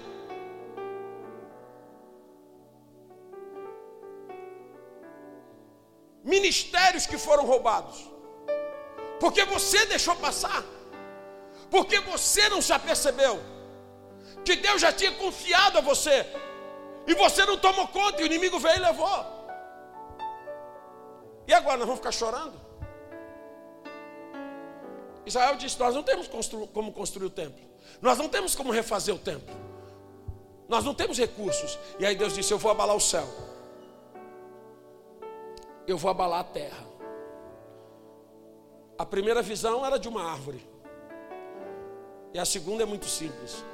Ministérios 6.22 7.06
que 7.06 7.18
foram 7.18 7.44
roubados, 7.44 8.08
porque 9.18 9.44
você 9.44 9.84
deixou 9.86 10.14
passar, 10.14 10.62
porque 11.68 11.98
você 12.00 12.48
não 12.48 12.62
se 12.62 12.72
apercebeu 12.72 13.55
que 14.46 14.54
Deus 14.54 14.80
já 14.80 14.92
tinha 14.92 15.12
confiado 15.12 15.78
a 15.78 15.80
você, 15.80 16.24
e 17.06 17.14
você 17.14 17.44
não 17.44 17.58
tomou 17.58 17.88
conta, 17.88 18.20
e 18.20 18.24
o 18.24 18.26
inimigo 18.26 18.58
veio 18.60 18.76
e 18.76 18.80
levou. 18.80 19.26
E 21.48 21.52
agora 21.52 21.76
nós 21.76 21.86
vamos 21.86 21.98
ficar 21.98 22.12
chorando? 22.12 22.54
Israel 25.26 25.56
disse: 25.56 25.78
Nós 25.78 25.94
não 25.94 26.02
temos 26.04 26.28
constru 26.28 26.68
como 26.68 26.92
construir 26.92 27.26
o 27.26 27.30
templo, 27.30 27.62
nós 28.00 28.16
não 28.18 28.28
temos 28.28 28.54
como 28.54 28.70
refazer 28.70 29.12
o 29.14 29.18
templo, 29.18 29.54
nós 30.68 30.84
não 30.84 30.94
temos 30.94 31.18
recursos. 31.18 31.76
E 31.98 32.06
aí 32.06 32.14
Deus 32.14 32.32
disse: 32.32 32.52
Eu 32.52 32.58
vou 32.58 32.70
abalar 32.70 32.94
o 32.94 33.00
céu, 33.00 33.26
eu 35.86 35.98
vou 35.98 36.10
abalar 36.10 36.40
a 36.40 36.44
terra. 36.44 36.86
A 38.98 39.04
primeira 39.04 39.42
visão 39.42 39.84
era 39.84 39.98
de 39.98 40.08
uma 40.08 40.22
árvore, 40.24 40.64
e 42.32 42.38
a 42.38 42.44
segunda 42.44 42.84
é 42.84 42.86
muito 42.86 43.06
simples. 43.06 43.64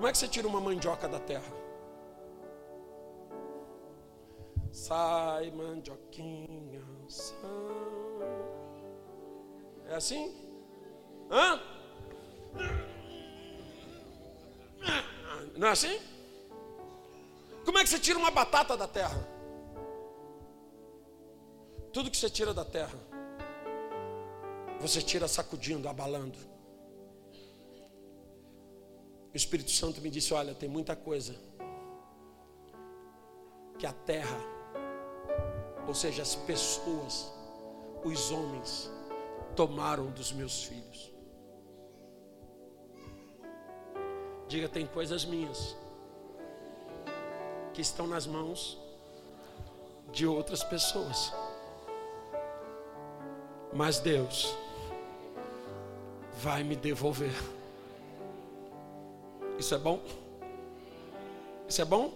Como 0.00 0.08
é 0.08 0.12
que 0.12 0.16
você 0.16 0.28
tira 0.28 0.48
uma 0.48 0.62
mandioca 0.62 1.06
da 1.06 1.20
terra? 1.20 1.52
Sai, 4.72 5.50
mandioquinha, 5.50 6.82
sai. 7.06 7.46
É 9.90 9.96
assim? 9.96 10.34
Hã? 11.30 11.60
Não 15.58 15.68
é 15.68 15.70
assim? 15.72 16.00
Como 17.66 17.76
é 17.76 17.82
que 17.82 17.90
você 17.90 17.98
tira 17.98 18.18
uma 18.18 18.30
batata 18.30 18.78
da 18.78 18.88
terra? 18.88 19.22
Tudo 21.92 22.10
que 22.10 22.16
você 22.16 22.30
tira 22.30 22.54
da 22.54 22.64
terra, 22.64 22.98
você 24.80 25.02
tira 25.02 25.28
sacudindo, 25.28 25.90
abalando. 25.90 26.49
O 29.32 29.36
Espírito 29.36 29.70
Santo 29.70 30.00
me 30.00 30.10
disse: 30.10 30.34
Olha, 30.34 30.54
tem 30.54 30.68
muita 30.68 30.96
coisa 30.96 31.34
que 33.78 33.86
a 33.86 33.92
terra, 33.92 34.38
ou 35.86 35.94
seja, 35.94 36.22
as 36.22 36.34
pessoas, 36.34 37.32
os 38.04 38.30
homens, 38.30 38.90
tomaram 39.54 40.10
dos 40.10 40.32
meus 40.32 40.64
filhos. 40.64 41.12
Diga, 44.48 44.68
tem 44.68 44.84
coisas 44.84 45.24
minhas 45.24 45.76
que 47.72 47.80
estão 47.80 48.06
nas 48.06 48.26
mãos 48.26 48.78
de 50.10 50.26
outras 50.26 50.64
pessoas. 50.64 51.32
Mas 53.72 54.00
Deus 54.00 54.52
vai 56.42 56.64
me 56.64 56.74
devolver. 56.74 57.59
Isso 59.60 59.74
é 59.74 59.78
bom? 59.78 60.02
Isso 61.68 61.82
é 61.82 61.84
bom? 61.84 62.10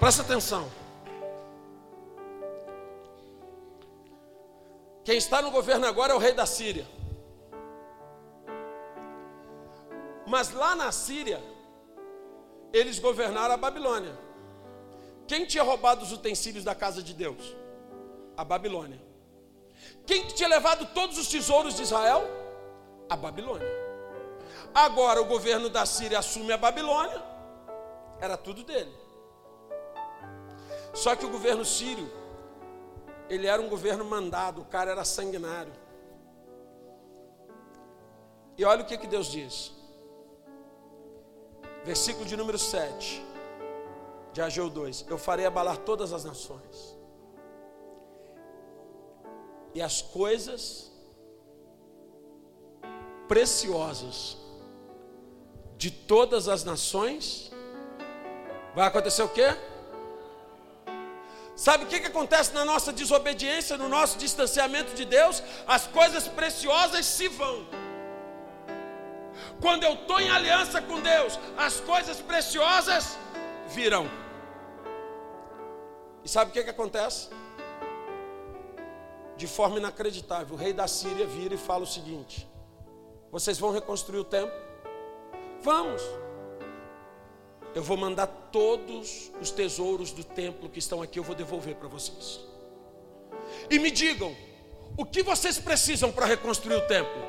Presta 0.00 0.22
atenção. 0.22 0.72
Quem 5.04 5.18
está 5.18 5.42
no 5.42 5.50
governo 5.50 5.86
agora 5.86 6.14
é 6.14 6.16
o 6.16 6.18
rei 6.18 6.32
da 6.32 6.46
Síria. 6.46 6.86
Mas 10.26 10.50
lá 10.50 10.74
na 10.74 10.90
Síria, 10.90 11.42
eles 12.72 12.98
governaram 12.98 13.52
a 13.52 13.58
Babilônia. 13.58 14.25
Quem 15.26 15.44
tinha 15.44 15.62
roubado 15.62 16.04
os 16.04 16.12
utensílios 16.12 16.64
da 16.64 16.74
casa 16.74 17.02
de 17.02 17.12
Deus? 17.12 17.54
A 18.36 18.44
Babilônia. 18.44 19.00
Quem 20.06 20.26
tinha 20.28 20.48
levado 20.48 20.86
todos 20.94 21.18
os 21.18 21.28
tesouros 21.28 21.74
de 21.74 21.82
Israel? 21.82 22.22
A 23.08 23.16
Babilônia. 23.16 23.66
Agora 24.72 25.20
o 25.20 25.24
governo 25.24 25.68
da 25.68 25.84
Síria 25.84 26.18
assume 26.18 26.52
a 26.52 26.56
Babilônia, 26.56 27.22
era 28.20 28.36
tudo 28.36 28.62
dele. 28.62 28.92
Só 30.94 31.16
que 31.16 31.26
o 31.26 31.30
governo 31.30 31.64
sírio, 31.64 32.10
ele 33.28 33.46
era 33.46 33.60
um 33.60 33.68
governo 33.68 34.04
mandado, 34.04 34.62
o 34.62 34.64
cara 34.64 34.90
era 34.90 35.04
sanguinário. 35.04 35.72
E 38.56 38.64
olha 38.64 38.82
o 38.82 38.86
que, 38.86 38.96
que 38.96 39.06
Deus 39.06 39.30
diz. 39.30 39.72
Versículo 41.84 42.24
de 42.24 42.36
número 42.36 42.58
7 42.58 43.35
de 44.36 44.42
Ageu 44.42 44.68
2: 44.68 45.06
Eu 45.08 45.16
farei 45.16 45.46
abalar 45.46 45.78
todas 45.78 46.12
as 46.12 46.22
nações, 46.22 46.94
e 49.74 49.80
as 49.80 50.02
coisas 50.02 50.92
preciosas 53.26 54.36
de 55.78 55.90
todas 55.90 56.48
as 56.48 56.64
nações, 56.64 57.50
vai 58.74 58.86
acontecer 58.86 59.22
o 59.22 59.28
quê? 59.30 59.56
Sabe 61.54 61.84
o 61.84 61.86
que, 61.86 62.00
que 62.00 62.08
acontece 62.08 62.52
na 62.52 62.66
nossa 62.66 62.92
desobediência, 62.92 63.78
no 63.78 63.88
nosso 63.88 64.18
distanciamento 64.18 64.92
de 64.94 65.06
Deus? 65.06 65.42
As 65.66 65.86
coisas 65.86 66.28
preciosas 66.28 67.06
se 67.06 67.26
vão. 67.28 67.66
Quando 69.62 69.84
eu 69.84 69.94
estou 69.94 70.20
em 70.20 70.28
aliança 70.28 70.82
com 70.82 71.00
Deus, 71.00 71.38
as 71.56 71.80
coisas 71.80 72.20
preciosas 72.20 73.16
virão. 73.68 74.25
E 76.26 76.28
sabe 76.28 76.50
o 76.50 76.52
que, 76.52 76.62
que 76.62 76.70
acontece? 76.70 77.30
De 79.38 79.46
forma 79.46 79.78
inacreditável, 79.78 80.54
o 80.54 80.58
rei 80.58 80.74
da 80.74 80.86
Síria 80.86 81.26
vira 81.26 81.54
e 81.54 81.58
fala 81.58 81.84
o 81.84 81.86
seguinte: 81.86 82.46
Vocês 83.30 83.58
vão 83.58 83.70
reconstruir 83.70 84.18
o 84.18 84.24
templo? 84.24 84.54
Vamos 85.62 86.02
eu 87.76 87.82
vou 87.82 87.98
mandar 87.98 88.26
todos 88.50 89.30
os 89.38 89.50
tesouros 89.50 90.10
do 90.10 90.24
templo 90.24 90.66
que 90.66 90.78
estão 90.78 91.02
aqui, 91.02 91.18
eu 91.18 91.22
vou 91.22 91.34
devolver 91.34 91.74
para 91.74 91.86
vocês. 91.86 92.40
E 93.70 93.78
me 93.78 93.90
digam, 93.90 94.34
o 94.96 95.04
que 95.04 95.22
vocês 95.22 95.58
precisam 95.58 96.10
para 96.10 96.24
reconstruir 96.24 96.74
o 96.74 96.86
templo? 96.86 97.22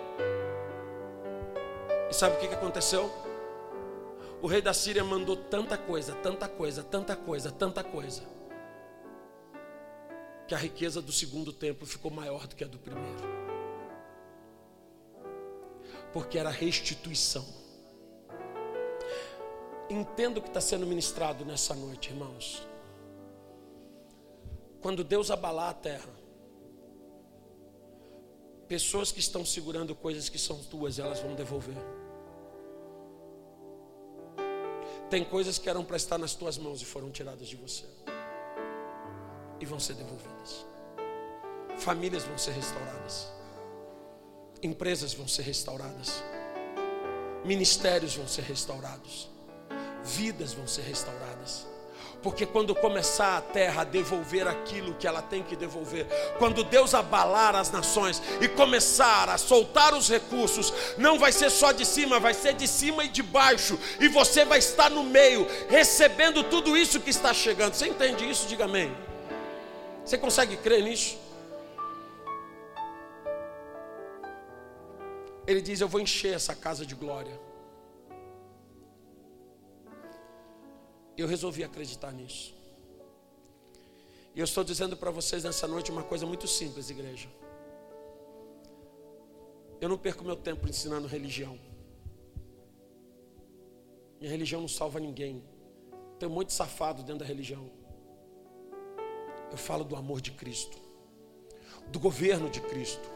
E 2.10 2.14
sabe 2.16 2.38
o 2.38 2.40
que 2.40 2.48
aconteceu? 2.56 3.12
O 4.42 4.48
rei 4.48 4.62
da 4.62 4.74
Síria 4.74 5.04
mandou 5.04 5.36
tanta 5.36 5.78
coisa, 5.78 6.16
tanta 6.16 6.48
coisa, 6.48 6.82
tanta 6.82 7.14
coisa, 7.14 7.52
tanta 7.52 7.84
coisa, 7.84 8.24
que 10.48 10.56
a 10.56 10.58
riqueza 10.58 11.02
do 11.02 11.12
segundo 11.12 11.52
templo 11.52 11.86
ficou 11.86 12.10
maior 12.10 12.48
do 12.48 12.56
que 12.56 12.64
a 12.64 12.68
do 12.68 12.80
primeiro, 12.80 13.18
porque 16.14 16.38
era 16.38 16.50
restituição. 16.50 17.46
Entenda 19.90 20.40
o 20.40 20.42
que 20.42 20.50
está 20.50 20.62
sendo 20.62 20.86
ministrado 20.86 21.46
nessa 21.46 21.74
noite, 21.74 22.10
irmãos. 22.10 22.68
Quando 24.82 25.04
Deus 25.04 25.32
abalar 25.32 25.70
a 25.70 25.74
terra, 25.74 26.10
pessoas 28.68 29.12
que 29.12 29.20
estão 29.20 29.46
segurando 29.46 29.96
coisas 29.96 30.30
que 30.30 30.38
são 30.38 30.62
tuas, 30.64 31.00
elas 31.00 31.20
vão 31.20 31.36
devolver. 31.36 31.78
Tem 35.10 35.24
coisas 35.24 35.58
que 35.58 35.70
eram 35.70 35.86
para 35.86 35.96
estar 35.96 36.18
nas 36.18 36.34
tuas 36.36 36.58
mãos 36.58 36.82
e 36.82 36.86
foram 36.86 37.10
tiradas 37.10 37.48
de 37.48 37.56
você, 37.56 37.86
e 39.60 39.66
vão 39.66 39.80
ser 39.80 39.94
devolvidas. 39.94 40.66
Famílias 41.78 42.24
vão 42.24 42.38
ser 42.38 42.52
restauradas, 42.52 43.28
empresas 44.64 45.14
vão 45.14 45.28
ser 45.28 45.44
restauradas, 45.44 46.24
ministérios 47.46 48.16
vão 48.16 48.28
ser 48.28 48.42
restaurados 48.42 49.30
vidas 50.08 50.54
vão 50.54 50.68
ser 50.68 50.84
restauradas. 50.84 51.66
Porque 52.24 52.48
quando 52.48 52.74
começar 52.74 53.38
a 53.38 53.42
terra 53.42 53.82
a 53.84 53.86
devolver 53.86 54.48
aquilo 54.48 54.96
que 54.96 55.06
ela 55.06 55.22
tem 55.22 55.44
que 55.44 55.56
devolver, 55.56 56.08
quando 56.40 56.64
Deus 56.64 56.96
abalar 56.96 57.56
as 57.56 57.70
nações 57.70 58.22
e 58.42 58.48
começar 58.48 59.30
a 59.30 59.38
soltar 59.38 59.94
os 59.94 60.10
recursos, 60.10 60.74
não 60.98 61.20
vai 61.20 61.32
ser 61.32 61.52
só 61.52 61.72
de 61.72 61.86
cima, 61.86 62.20
vai 62.20 62.34
ser 62.34 62.54
de 62.56 62.68
cima 62.68 63.04
e 63.04 63.08
de 63.08 63.22
baixo, 63.22 63.80
e 64.00 64.08
você 64.08 64.44
vai 64.44 64.58
estar 64.58 64.90
no 64.90 65.04
meio, 65.04 65.48
recebendo 65.70 66.44
tudo 66.44 66.76
isso 66.76 67.00
que 67.00 67.12
está 67.12 67.34
chegando. 67.34 67.76
Você 67.76 67.88
entende 67.88 68.28
isso? 68.28 68.48
Diga 68.48 68.66
amém. 68.66 68.92
Você 70.08 70.18
consegue 70.18 70.56
crer 70.56 70.82
nisso? 70.82 71.18
Ele 75.46 75.62
diz: 75.62 75.82
Eu 75.82 75.90
vou 75.90 76.00
encher 76.00 76.34
essa 76.34 76.56
casa 76.56 76.86
de 76.86 76.96
glória. 76.96 77.38
Eu 81.18 81.28
resolvi 81.28 81.62
acreditar 81.62 82.14
nisso. 82.14 82.56
E 84.34 84.40
eu 84.40 84.46
estou 84.46 84.64
dizendo 84.64 84.96
para 84.96 85.12
vocês 85.12 85.44
nessa 85.44 85.68
noite 85.68 85.92
uma 85.92 86.04
coisa 86.04 86.26
muito 86.26 86.48
simples, 86.48 86.90
igreja. 86.90 87.28
Eu 89.82 89.90
não 89.90 89.98
perco 89.98 90.24
meu 90.24 90.38
tempo 90.38 90.70
ensinando 90.70 91.06
religião. 91.06 91.60
Minha 94.22 94.32
religião 94.32 94.62
não 94.62 94.70
salva 94.70 95.02
ninguém. 95.02 95.44
Tem 96.18 96.30
um 96.30 96.32
monte 96.32 96.48
de 96.48 96.54
safado 96.54 97.04
dentro 97.04 97.20
da 97.20 97.26
religião. 97.26 97.70
Eu 99.52 99.58
falo 99.58 99.84
do 99.84 99.96
amor 99.96 100.22
de 100.22 100.32
Cristo, 100.32 100.78
do 101.88 102.00
governo 102.00 102.50
de 102.50 102.62
Cristo, 102.62 103.10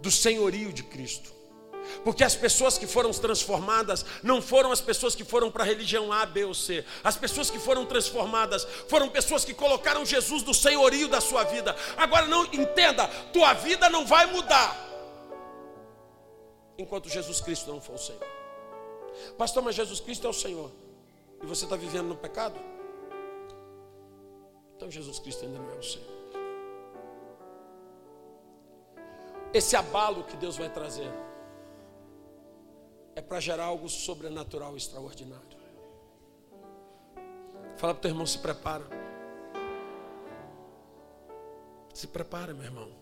do 0.00 0.10
senhorio 0.10 0.72
de 0.72 0.82
Cristo. 0.82 1.32
Porque 2.04 2.22
as 2.22 2.36
pessoas 2.36 2.78
que 2.78 2.86
foram 2.86 3.10
transformadas 3.10 4.04
não 4.22 4.40
foram 4.40 4.70
as 4.70 4.80
pessoas 4.80 5.14
que 5.14 5.24
foram 5.24 5.50
para 5.50 5.64
a 5.64 5.66
religião 5.66 6.12
A, 6.12 6.24
B 6.24 6.44
ou 6.44 6.54
C. 6.54 6.84
As 7.02 7.16
pessoas 7.16 7.50
que 7.50 7.58
foram 7.58 7.84
transformadas 7.84 8.64
foram 8.88 9.08
pessoas 9.08 9.44
que 9.44 9.52
colocaram 9.52 10.06
Jesus 10.06 10.44
no 10.44 10.54
senhorio 10.54 11.08
da 11.08 11.20
sua 11.20 11.42
vida. 11.44 11.74
Agora 11.96 12.26
não 12.26 12.44
entenda, 12.46 13.08
tua 13.32 13.52
vida 13.54 13.90
não 13.90 14.06
vai 14.06 14.26
mudar 14.26 14.90
enquanto 16.78 17.08
Jesus 17.08 17.40
Cristo 17.40 17.70
não 17.70 17.80
for 17.80 17.94
o 17.94 17.98
Senhor. 17.98 18.26
Pastor, 19.36 19.62
mas 19.62 19.74
Jesus 19.74 20.00
Cristo 20.00 20.26
é 20.26 20.30
o 20.30 20.32
Senhor. 20.32 20.70
E 21.42 21.46
você 21.46 21.64
está 21.64 21.76
vivendo 21.76 22.08
no 22.08 22.16
pecado? 22.16 22.58
Então 24.82 24.90
Jesus 24.90 25.20
Cristo 25.20 25.44
ainda 25.44 25.60
não 25.60 25.70
é 25.70 25.76
o 25.76 25.82
Senhor. 25.84 26.10
Esse 29.54 29.76
abalo 29.76 30.24
que 30.24 30.36
Deus 30.36 30.56
vai 30.56 30.68
trazer 30.68 31.08
é 33.14 33.20
para 33.22 33.38
gerar 33.38 33.66
algo 33.66 33.88
sobrenatural 33.88 34.76
extraordinário. 34.76 35.56
Fala 37.76 37.94
para 37.94 37.98
o 37.98 38.02
teu 38.02 38.10
irmão, 38.10 38.26
se 38.26 38.38
prepara. 38.38 38.84
Se 41.94 42.08
prepara, 42.08 42.52
meu 42.52 42.64
irmão. 42.64 42.92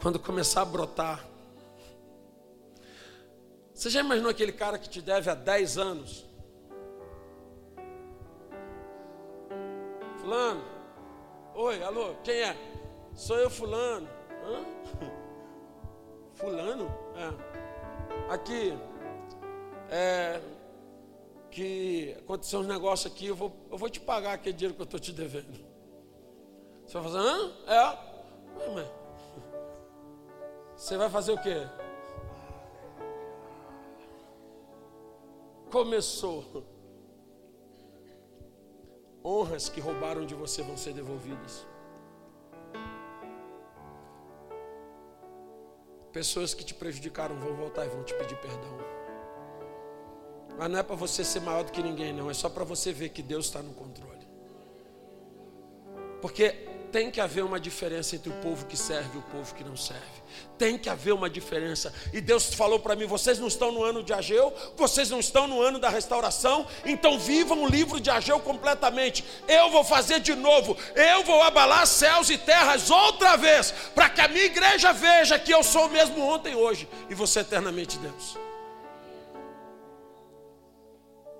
Quando 0.00 0.18
começar 0.18 0.62
a 0.62 0.64
brotar. 0.64 1.22
Você 3.74 3.90
já 3.90 4.00
imaginou 4.00 4.30
aquele 4.30 4.52
cara 4.52 4.78
que 4.78 4.88
te 4.88 5.02
deve 5.02 5.28
há 5.28 5.34
10 5.34 5.76
anos? 5.76 6.27
Fulano. 10.28 10.62
Oi, 11.54 11.82
alô, 11.82 12.14
quem 12.22 12.34
é? 12.34 12.54
Sou 13.14 13.38
eu, 13.38 13.48
Fulano. 13.48 14.06
Hã? 14.44 14.62
Fulano? 16.36 16.86
É. 17.16 18.34
Aqui. 18.34 18.78
É, 19.90 20.38
que 21.50 22.14
aconteceu 22.18 22.60
um 22.60 22.64
negócio 22.64 23.10
aqui, 23.10 23.28
eu 23.28 23.34
vou, 23.34 23.56
eu 23.70 23.78
vou 23.78 23.88
te 23.88 24.00
pagar 24.00 24.34
aquele 24.34 24.54
dinheiro 24.54 24.74
que 24.74 24.82
eu 24.82 24.84
estou 24.84 25.00
te 25.00 25.14
devendo. 25.14 25.58
Você 26.84 26.98
vai 26.98 27.02
fazer, 27.04 27.18
hã? 27.18 27.52
É. 27.66 27.98
Mas, 28.74 28.88
você 30.76 30.96
vai 30.98 31.08
fazer 31.08 31.32
o 31.32 31.40
quê? 31.40 31.66
Começou. 35.70 36.77
Honras 39.28 39.68
que 39.68 39.78
roubaram 39.78 40.24
de 40.24 40.34
você 40.34 40.62
vão 40.62 40.74
ser 40.74 40.94
devolvidas. 40.94 41.66
Pessoas 46.10 46.54
que 46.54 46.64
te 46.64 46.72
prejudicaram 46.72 47.38
vão 47.38 47.54
voltar 47.54 47.84
e 47.84 47.90
vão 47.90 48.02
te 48.04 48.14
pedir 48.14 48.38
perdão. 48.38 48.78
Mas 50.56 50.70
não 50.70 50.78
é 50.78 50.82
para 50.82 50.96
você 50.96 51.22
ser 51.22 51.40
maior 51.40 51.62
do 51.62 51.70
que 51.70 51.82
ninguém, 51.82 52.10
não. 52.10 52.30
É 52.30 52.34
só 52.34 52.48
para 52.48 52.64
você 52.64 52.90
ver 52.90 53.10
que 53.10 53.22
Deus 53.22 53.44
está 53.44 53.62
no 53.62 53.74
controle. 53.74 54.26
Porque 56.22 56.67
tem 56.92 57.10
que 57.10 57.20
haver 57.20 57.44
uma 57.44 57.60
diferença 57.60 58.16
entre 58.16 58.30
o 58.30 58.34
povo 58.40 58.66
que 58.66 58.76
serve 58.76 59.16
e 59.16 59.18
o 59.18 59.22
povo 59.22 59.54
que 59.54 59.62
não 59.62 59.76
serve. 59.76 60.18
Tem 60.56 60.76
que 60.76 60.88
haver 60.88 61.12
uma 61.12 61.30
diferença. 61.30 61.92
E 62.12 62.20
Deus 62.20 62.52
falou 62.52 62.78
para 62.78 62.96
mim: 62.96 63.06
vocês 63.06 63.38
não 63.38 63.48
estão 63.48 63.70
no 63.70 63.82
ano 63.82 64.02
de 64.02 64.12
Ageu, 64.12 64.52
vocês 64.76 65.10
não 65.10 65.20
estão 65.20 65.46
no 65.46 65.60
ano 65.62 65.78
da 65.78 65.88
restauração, 65.88 66.66
então 66.84 67.18
vivam 67.18 67.62
o 67.62 67.68
livro 67.68 68.00
de 68.00 68.10
Ageu 68.10 68.40
completamente. 68.40 69.24
Eu 69.46 69.70
vou 69.70 69.84
fazer 69.84 70.20
de 70.20 70.34
novo, 70.34 70.76
eu 70.94 71.24
vou 71.24 71.42
abalar 71.42 71.86
céus 71.86 72.28
e 72.30 72.38
terras 72.38 72.90
outra 72.90 73.36
vez, 73.36 73.72
para 73.94 74.08
que 74.08 74.20
a 74.20 74.28
minha 74.28 74.44
igreja 74.44 74.92
veja 74.92 75.38
que 75.38 75.52
eu 75.52 75.62
sou 75.62 75.86
o 75.86 75.90
mesmo 75.90 76.20
ontem 76.22 76.52
e 76.52 76.56
hoje, 76.56 76.88
e 77.08 77.14
você 77.14 77.40
eternamente 77.40 77.98
Deus. 77.98 78.36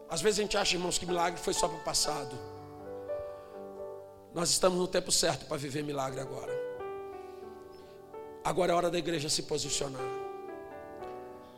Às 0.09 0.22
vezes 0.22 0.38
a 0.38 0.42
gente 0.42 0.57
acha, 0.57 0.74
irmãos, 0.74 0.96
que 0.96 1.05
milagre 1.05 1.38
foi 1.38 1.53
só 1.53 1.68
para 1.68 1.76
o 1.76 1.82
passado. 1.82 2.58
Nós 4.39 4.51
estamos 4.51 4.78
no 4.78 4.86
tempo 4.86 5.11
certo 5.11 5.47
para 5.47 5.57
viver 5.57 5.82
milagre 5.82 6.20
agora. 6.20 6.53
Agora 8.45 8.70
é 8.70 8.74
hora 8.76 8.89
da 8.89 8.97
igreja 8.97 9.28
se 9.28 9.43
posicionar. 9.43 10.01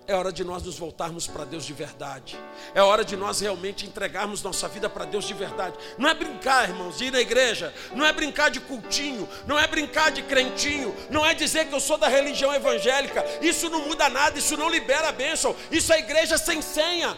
É 0.07 0.15
hora 0.15 0.33
de 0.33 0.43
nós 0.43 0.63
nos 0.63 0.79
voltarmos 0.79 1.27
para 1.27 1.45
Deus 1.45 1.67
de 1.67 1.75
verdade. 1.75 2.39
É 2.75 2.81
hora 2.81 3.05
de 3.05 3.19
nós 3.19 3.39
realmente 3.39 3.85
entregarmos 3.85 4.43
nossa 4.43 4.67
vida 4.67 4.89
para 4.89 5.05
Deus 5.05 5.27
de 5.27 5.35
verdade. 5.35 5.77
Não 5.99 6.09
é 6.09 6.15
brincar, 6.15 6.71
irmãos, 6.71 6.97
de 6.97 7.05
ir 7.05 7.11
na 7.11 7.21
igreja. 7.21 7.71
Não 7.95 8.07
é 8.07 8.15
brincar 8.15 8.49
de 8.51 8.61
cultinho. 8.61 9.29
Não 9.47 9.59
é 9.59 9.67
brincar 9.67 10.11
de 10.11 10.23
crentinho. 10.23 10.97
Não 11.11 11.25
é 11.27 11.35
dizer 11.35 11.69
que 11.69 11.75
eu 11.75 11.81
sou 11.81 11.99
da 11.99 12.09
religião 12.09 12.55
evangélica. 12.55 13.23
Isso 13.43 13.69
não 13.69 13.87
muda 13.89 14.09
nada. 14.09 14.39
Isso 14.39 14.57
não 14.57 14.71
libera 14.71 15.11
a 15.11 15.13
bênção. 15.13 15.55
Isso 15.71 15.93
é 15.93 15.99
igreja 15.99 16.39
sem 16.39 16.63
senha. 16.63 17.15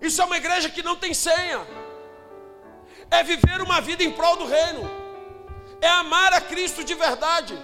Isso 0.00 0.22
é 0.22 0.24
uma 0.24 0.36
igreja 0.36 0.70
que 0.70 0.84
não 0.84 0.94
tem 0.94 1.12
senha 1.12 1.79
é 3.10 3.22
viver 3.22 3.60
uma 3.60 3.80
vida 3.80 4.02
em 4.02 4.12
prol 4.12 4.36
do 4.36 4.46
reino, 4.46 4.82
é 5.80 5.88
amar 5.88 6.32
a 6.32 6.40
Cristo 6.40 6.84
de 6.84 6.94
verdade, 6.94 7.58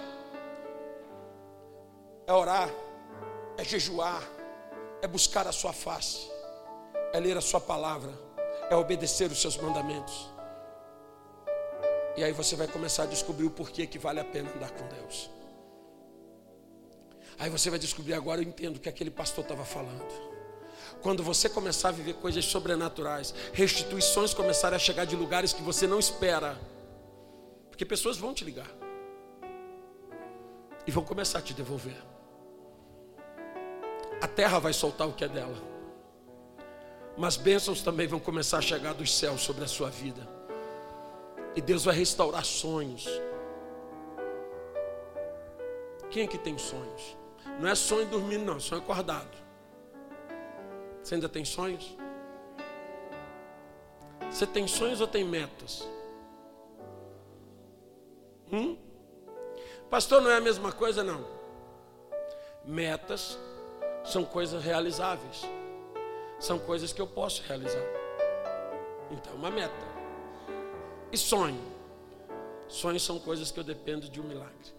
é 2.25 2.33
orar, 2.33 2.69
é 3.57 3.63
jejuar, 3.63 4.21
é 5.01 5.07
buscar 5.07 5.47
a 5.47 5.51
Sua 5.51 5.73
face, 5.73 6.29
é 7.13 7.19
ler 7.19 7.37
a 7.37 7.41
Sua 7.41 7.61
palavra, 7.61 8.11
é 8.69 8.75
obedecer 8.75 9.31
os 9.31 9.41
Seus 9.41 9.57
mandamentos. 9.57 10.29
E 12.17 12.23
aí 12.23 12.33
você 12.33 12.55
vai 12.55 12.67
começar 12.67 13.03
a 13.03 13.05
descobrir 13.05 13.45
o 13.45 13.51
porquê 13.51 13.85
que 13.85 13.99
vale 13.99 14.19
a 14.19 14.25
pena 14.25 14.51
andar 14.51 14.71
com 14.71 14.87
Deus. 14.87 15.29
Aí 17.39 17.49
você 17.49 17.69
vai 17.69 17.77
descobrir 17.77 18.15
agora, 18.15 18.41
eu 18.41 18.47
entendo 18.47 18.77
o 18.77 18.79
que 18.79 18.89
aquele 18.89 19.11
pastor 19.11 19.43
estava 19.43 19.63
falando. 19.63 20.36
Quando 21.01 21.23
você 21.23 21.47
começar 21.47 21.89
a 21.89 21.91
viver 21.91 22.13
coisas 22.15 22.43
sobrenaturais, 22.45 23.33
restituições 23.53 24.33
começarem 24.33 24.75
a 24.75 24.79
chegar 24.79 25.05
de 25.05 25.15
lugares 25.15 25.53
que 25.53 25.61
você 25.61 25.85
não 25.85 25.99
espera, 25.99 26.59
porque 27.69 27.85
pessoas 27.85 28.17
vão 28.17 28.33
te 28.33 28.43
ligar 28.43 28.69
e 30.85 30.91
vão 30.91 31.03
começar 31.03 31.39
a 31.39 31.41
te 31.41 31.53
devolver. 31.53 32.01
A 34.21 34.27
terra 34.27 34.59
vai 34.59 34.73
soltar 34.73 35.07
o 35.07 35.13
que 35.13 35.23
é 35.23 35.27
dela, 35.27 35.57
mas 37.15 37.37
bênçãos 37.37 37.81
também 37.81 38.07
vão 38.07 38.19
começar 38.19 38.57
a 38.57 38.61
chegar 38.61 38.93
dos 38.93 39.15
céus 39.15 39.41
sobre 39.41 39.63
a 39.63 39.67
sua 39.67 39.89
vida, 39.89 40.27
e 41.55 41.61
Deus 41.61 41.85
vai 41.85 41.95
restaurar 41.95 42.43
sonhos. 42.43 43.07
Quem 46.09 46.23
é 46.23 46.27
que 46.27 46.37
tem 46.37 46.57
sonhos? 46.57 47.17
Não 47.59 47.67
é 47.67 47.75
sonho 47.75 48.07
dormindo, 48.07 48.45
não, 48.45 48.57
é 48.57 48.59
sonho 48.59 48.81
acordado. 48.81 49.46
Você 51.07 51.15
ainda 51.15 51.29
tem 51.29 51.45
sonhos? 51.45 51.95
Você 54.29 54.45
tem 54.45 54.67
sonhos 54.67 54.99
ou 54.99 55.07
tem 55.07 55.23
metas? 55.23 55.87
Hum? 58.51 58.77
Pastor, 59.89 60.21
não 60.21 60.29
é 60.29 60.35
a 60.35 60.41
mesma 60.41 60.73
coisa, 60.73 61.05
não. 61.05 61.25
Metas 62.65 63.39
são 64.03 64.25
coisas 64.25 64.61
realizáveis. 64.61 65.43
São 66.41 66.59
coisas 66.59 66.91
que 66.91 66.99
eu 66.99 67.07
posso 67.07 67.41
realizar. 67.43 67.87
Então, 69.09 69.33
uma 69.35 69.49
meta. 69.49 69.87
E 71.09 71.17
sonho? 71.17 71.61
Sonhos 72.67 73.01
são 73.01 73.17
coisas 73.17 73.49
que 73.49 73.57
eu 73.57 73.63
dependo 73.63 74.09
de 74.09 74.19
um 74.19 74.25
milagre. 74.25 74.76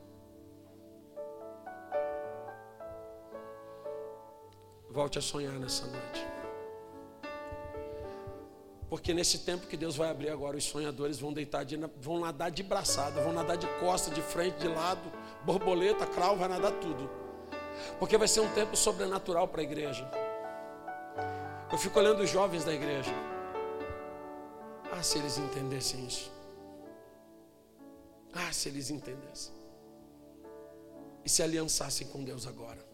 Volte 4.91 5.19
a 5.19 5.23
sonhar 5.23 5.53
nessa 5.55 5.87
noite. 5.87 6.27
Porque 8.89 9.13
nesse 9.13 9.41
tempo 9.41 9.67
que 9.67 9.77
Deus 9.77 9.97
vai 9.97 10.09
abrir 10.09 10.31
agora, 10.31 10.57
os 10.57 10.65
sonhadores 10.65 11.19
vão 11.19 11.31
deitar, 11.31 11.63
de, 11.63 11.77
vão 12.01 12.21
nadar 12.21 12.51
de 12.51 12.63
braçada, 12.63 13.21
vão 13.21 13.35
nadar 13.35 13.59
de 13.59 13.67
costa, 13.79 14.11
de 14.11 14.23
frente, 14.23 14.59
de 14.59 14.69
lado, 14.69 15.13
borboleta, 15.45 16.07
crau, 16.07 16.37
vai 16.37 16.49
nadar 16.49 16.73
tudo. 16.81 17.11
Porque 17.99 18.17
vai 18.17 18.27
ser 18.27 18.41
um 18.41 18.51
tempo 18.55 18.75
sobrenatural 18.77 19.47
para 19.47 19.61
a 19.61 19.65
igreja. 19.65 20.11
Eu 21.71 21.77
fico 21.77 21.99
olhando 21.99 22.23
os 22.23 22.31
jovens 22.31 22.65
da 22.65 22.73
igreja. 22.73 23.13
Ah, 24.91 25.03
se 25.03 25.19
eles 25.19 25.37
entendessem 25.37 26.07
isso. 26.07 26.33
Ah, 28.33 28.53
se 28.53 28.71
eles 28.71 28.89
entendessem. 28.89 29.53
E 31.25 31.29
se 31.29 31.43
aliançassem 31.43 32.07
com 32.07 32.25
Deus 32.25 32.47
agora. 32.47 32.88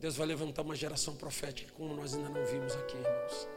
Deus 0.00 0.16
vai 0.16 0.26
levantar 0.26 0.62
uma 0.62 0.76
geração 0.76 1.14
profética 1.16 1.72
como 1.74 1.94
nós 1.94 2.14
ainda 2.14 2.28
não 2.28 2.44
vimos 2.44 2.74
aqui, 2.74 2.96
irmãos. 2.96 3.48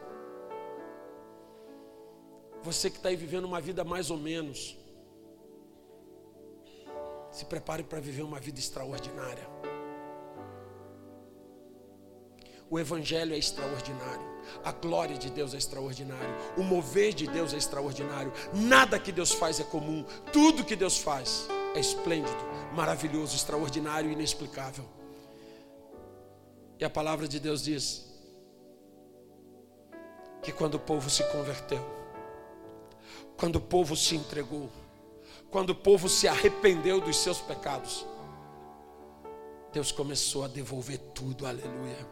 Você 2.63 2.89
que 2.89 2.97
está 2.97 3.09
aí 3.09 3.15
vivendo 3.15 3.45
uma 3.45 3.61
vida 3.61 3.83
mais 3.83 4.09
ou 4.09 4.17
menos, 4.17 4.77
se 7.31 7.45
prepare 7.45 7.83
para 7.83 7.99
viver 7.99 8.23
uma 8.23 8.39
vida 8.39 8.59
extraordinária. 8.59 9.47
O 12.69 12.77
Evangelho 12.77 13.33
é 13.33 13.37
extraordinário, 13.37 14.25
a 14.63 14.71
glória 14.71 15.17
de 15.17 15.31
Deus 15.31 15.55
é 15.55 15.57
extraordinário, 15.57 16.35
o 16.55 16.61
mover 16.61 17.13
de 17.13 17.25
Deus 17.27 17.53
é 17.53 17.57
extraordinário. 17.57 18.31
Nada 18.53 18.99
que 18.99 19.11
Deus 19.11 19.31
faz 19.31 19.59
é 19.59 19.63
comum, 19.63 20.05
tudo 20.31 20.63
que 20.63 20.75
Deus 20.75 20.99
faz 20.99 21.47
é 21.75 21.79
esplêndido, 21.79 22.43
maravilhoso, 22.75 23.35
extraordinário 23.35 24.09
e 24.09 24.13
inexplicável. 24.13 24.98
E 26.79 26.85
a 26.85 26.89
palavra 26.89 27.27
de 27.27 27.39
Deus 27.41 27.61
diz 27.61 28.07
que 30.41 30.51
quando 30.53 30.75
o 30.75 30.79
povo 30.79 31.09
se 31.09 31.23
converteu, 31.25 31.83
quando 33.37 33.57
o 33.57 33.61
povo 33.61 33.97
se 33.97 34.15
entregou, 34.15 34.69
quando 35.51 35.71
o 35.71 35.75
povo 35.75 36.07
se 36.07 36.25
arrependeu 36.25 37.01
dos 37.01 37.17
seus 37.17 37.41
pecados, 37.41 38.05
Deus 39.73 39.91
começou 39.91 40.45
a 40.45 40.47
devolver 40.47 40.97
tudo, 41.13 41.45
aleluia. 41.45 42.07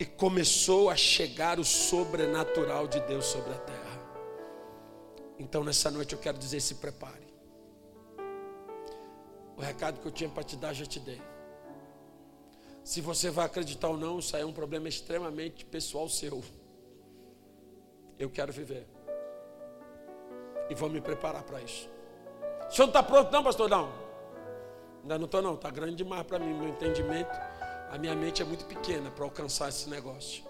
E 0.00 0.04
começou 0.04 0.90
a 0.90 0.96
chegar 0.96 1.60
o 1.60 1.64
sobrenatural 1.64 2.88
de 2.88 2.98
Deus 3.00 3.24
sobre 3.26 3.52
a 3.52 3.58
terra. 3.58 3.94
Então 5.38 5.62
nessa 5.62 5.92
noite 5.92 6.12
eu 6.12 6.18
quero 6.18 6.36
dizer: 6.36 6.60
se 6.60 6.74
prepare. 6.74 7.32
O 9.56 9.60
recado 9.60 10.00
que 10.00 10.06
eu 10.06 10.10
tinha 10.10 10.28
para 10.28 10.42
te 10.42 10.56
dar, 10.56 10.72
já 10.72 10.84
te 10.84 10.98
dei. 10.98 11.22
Se 12.84 13.00
você 13.00 13.30
vai 13.30 13.46
acreditar 13.46 13.88
ou 13.88 13.96
não, 13.96 14.18
isso 14.18 14.36
aí 14.36 14.42
é 14.42 14.46
um 14.46 14.52
problema 14.52 14.86
extremamente 14.88 15.64
pessoal 15.64 16.06
seu. 16.06 16.44
Eu 18.18 18.28
quero 18.28 18.52
viver. 18.52 18.86
E 20.68 20.74
vou 20.74 20.90
me 20.90 21.00
preparar 21.00 21.42
para 21.44 21.62
isso. 21.62 21.88
O 22.68 22.70
senhor 22.70 22.86
não 22.86 22.88
está 22.88 23.02
pronto, 23.02 23.32
não, 23.32 23.42
pastor? 23.42 23.70
Não. 23.70 23.90
Ainda 25.02 25.18
não 25.18 25.24
estou, 25.24 25.40
não. 25.40 25.54
Está 25.54 25.70
grande 25.70 25.96
demais 25.96 26.26
para 26.26 26.38
mim. 26.38 26.52
Meu 26.52 26.68
entendimento, 26.68 27.32
a 27.90 27.96
minha 27.96 28.14
mente 28.14 28.42
é 28.42 28.44
muito 28.44 28.66
pequena 28.66 29.10
para 29.10 29.24
alcançar 29.24 29.70
esse 29.70 29.88
negócio. 29.88 30.44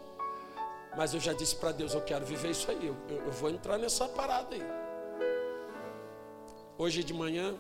Mas 0.97 1.15
eu 1.15 1.21
já 1.21 1.33
disse 1.33 1.55
para 1.55 1.71
Deus: 1.71 1.95
eu 1.95 2.03
quero 2.03 2.27
viver 2.27 2.51
isso 2.51 2.69
aí. 2.69 2.85
Eu, 2.85 2.97
eu, 3.09 3.27
eu 3.27 3.33
vou 3.33 3.49
entrar 3.49 3.79
nessa 3.79 4.09
parada 4.09 4.55
aí. 4.55 4.63
Hoje 6.77 7.05
de 7.05 7.15
manhã, 7.15 7.57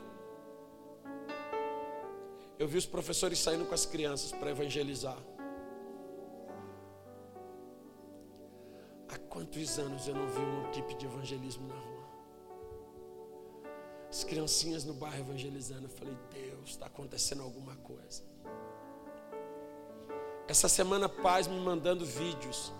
eu 2.64 2.68
vi 2.68 2.78
os 2.78 2.86
professores 2.86 3.38
saindo 3.38 3.66
com 3.66 3.74
as 3.74 3.84
crianças 3.84 4.32
para 4.32 4.50
evangelizar. 4.50 5.18
Há 9.06 9.18
quantos 9.28 9.78
anos 9.78 10.08
eu 10.08 10.14
não 10.14 10.26
vi 10.26 10.38
uma 10.38 10.68
equipe 10.68 10.94
de 10.94 11.04
evangelismo 11.04 11.68
na 11.68 11.74
rua? 11.74 12.04
As 14.08 14.24
criancinhas 14.24 14.82
no 14.82 14.94
bairro 14.94 15.18
evangelizando. 15.18 15.84
Eu 15.84 15.90
falei, 15.90 16.16
Deus, 16.30 16.70
está 16.70 16.86
acontecendo 16.86 17.42
alguma 17.42 17.76
coisa. 17.76 18.22
Essa 20.48 20.66
semana, 20.66 21.06
pais 21.06 21.46
me 21.46 21.60
mandando 21.60 22.02
vídeos 22.06 22.72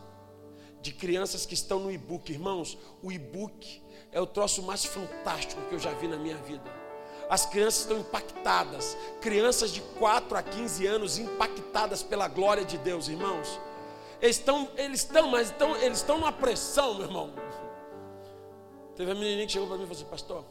de 0.81 0.95
crianças 0.95 1.45
que 1.45 1.53
estão 1.53 1.79
no 1.79 1.93
e-book. 1.93 2.33
Irmãos, 2.33 2.79
o 3.03 3.13
e-book 3.13 3.83
é 4.11 4.19
o 4.19 4.27
troço 4.27 4.63
mais 4.63 4.83
fantástico 4.83 5.61
que 5.69 5.75
eu 5.75 5.79
já 5.79 5.93
vi 5.93 6.09
na 6.09 6.17
minha 6.17 6.39
vida 6.39 6.84
As 7.29 7.47
crianças 7.47 7.83
estão 7.83 7.99
impactadas. 7.99 8.97
Crianças 9.21 9.71
de 9.71 9.81
4 9.81 10.37
a 10.37 10.43
15 10.43 10.87
anos 10.87 11.19
impactadas 11.19 12.03
pela 12.03 12.29
glória 12.29 12.65
de 12.65 12.79
Deus, 12.79 13.09
irmãos. 13.09 13.61
Eles 14.21 14.37
estão, 14.37 14.71
eles 14.77 15.01
estão, 15.01 15.29
mas 15.29 15.51
estão, 15.51 15.77
eles 15.77 15.99
estão 15.99 16.19
numa 16.19 16.33
pressão, 16.33 16.95
meu 16.95 17.07
irmão. 17.07 17.35
Teve 18.97 19.11
uma 19.11 19.21
menininha 19.21 19.47
que 19.47 19.53
chegou 19.53 19.67
para 19.67 19.77
mim 19.77 19.85
e 19.85 19.87
falou 19.87 20.01
assim, 20.01 20.11
pastor. 20.11 20.45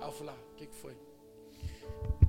Aí 0.00 0.06
eu 0.06 0.12
falei, 0.12 0.34
ah, 0.34 0.52
o 0.52 0.54
que, 0.54 0.66
que 0.66 0.74
foi? 0.74 0.96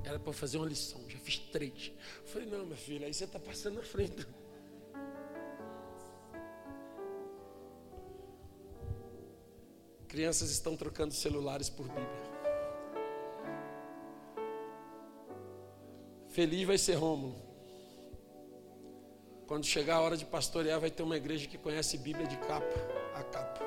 Era 0.04 0.18
para 0.18 0.32
fazer 0.32 0.56
uma 0.56 0.66
lição, 0.66 1.00
já 1.08 1.18
fiz 1.18 1.38
três. 1.38 1.92
Eu 2.22 2.28
falei, 2.28 2.48
não, 2.48 2.64
minha 2.64 2.76
filha, 2.76 3.06
aí 3.06 3.14
você 3.14 3.24
está 3.24 3.38
passando 3.38 3.76
na 3.76 3.82
frente. 3.82 4.26
Crianças 10.10 10.50
estão 10.50 10.76
trocando 10.76 11.14
celulares 11.14 11.70
por 11.70 11.86
Bíblia. 11.86 12.30
Feliz 16.30 16.66
vai 16.66 16.76
ser 16.76 16.94
Rômulo. 16.94 17.36
Quando 19.46 19.64
chegar 19.64 19.98
a 19.98 20.00
hora 20.00 20.16
de 20.16 20.24
pastorear, 20.24 20.80
vai 20.80 20.90
ter 20.90 21.04
uma 21.04 21.16
igreja 21.16 21.46
que 21.46 21.56
conhece 21.56 21.96
Bíblia 21.96 22.26
de 22.26 22.36
capa 22.38 22.74
a 23.14 23.22
capa. 23.22 23.60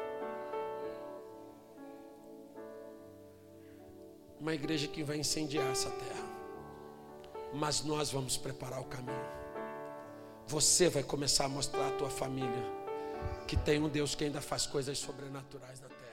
Uma 4.38 4.54
igreja 4.54 4.90
que 4.90 5.02
vai 5.02 5.18
incendiar 5.18 5.72
essa 5.72 5.92
terra. 5.92 6.28
Mas 7.54 7.86
nós 7.86 8.12
vamos 8.12 8.36
preparar 8.36 8.82
o 8.82 8.86
caminho. 8.86 9.26
Você 10.48 10.90
vai 10.90 11.04
começar 11.04 11.46
a 11.46 11.50
mostrar 11.50 11.88
à 11.88 11.92
tua 11.92 12.10
família 12.10 12.84
que 13.48 13.56
tem 13.56 13.82
um 13.82 13.88
Deus 13.88 14.14
que 14.14 14.26
ainda 14.26 14.42
faz 14.42 14.66
coisas 14.66 15.00
sobrenaturais 15.00 15.80
na 15.80 15.88
terra. 15.88 16.13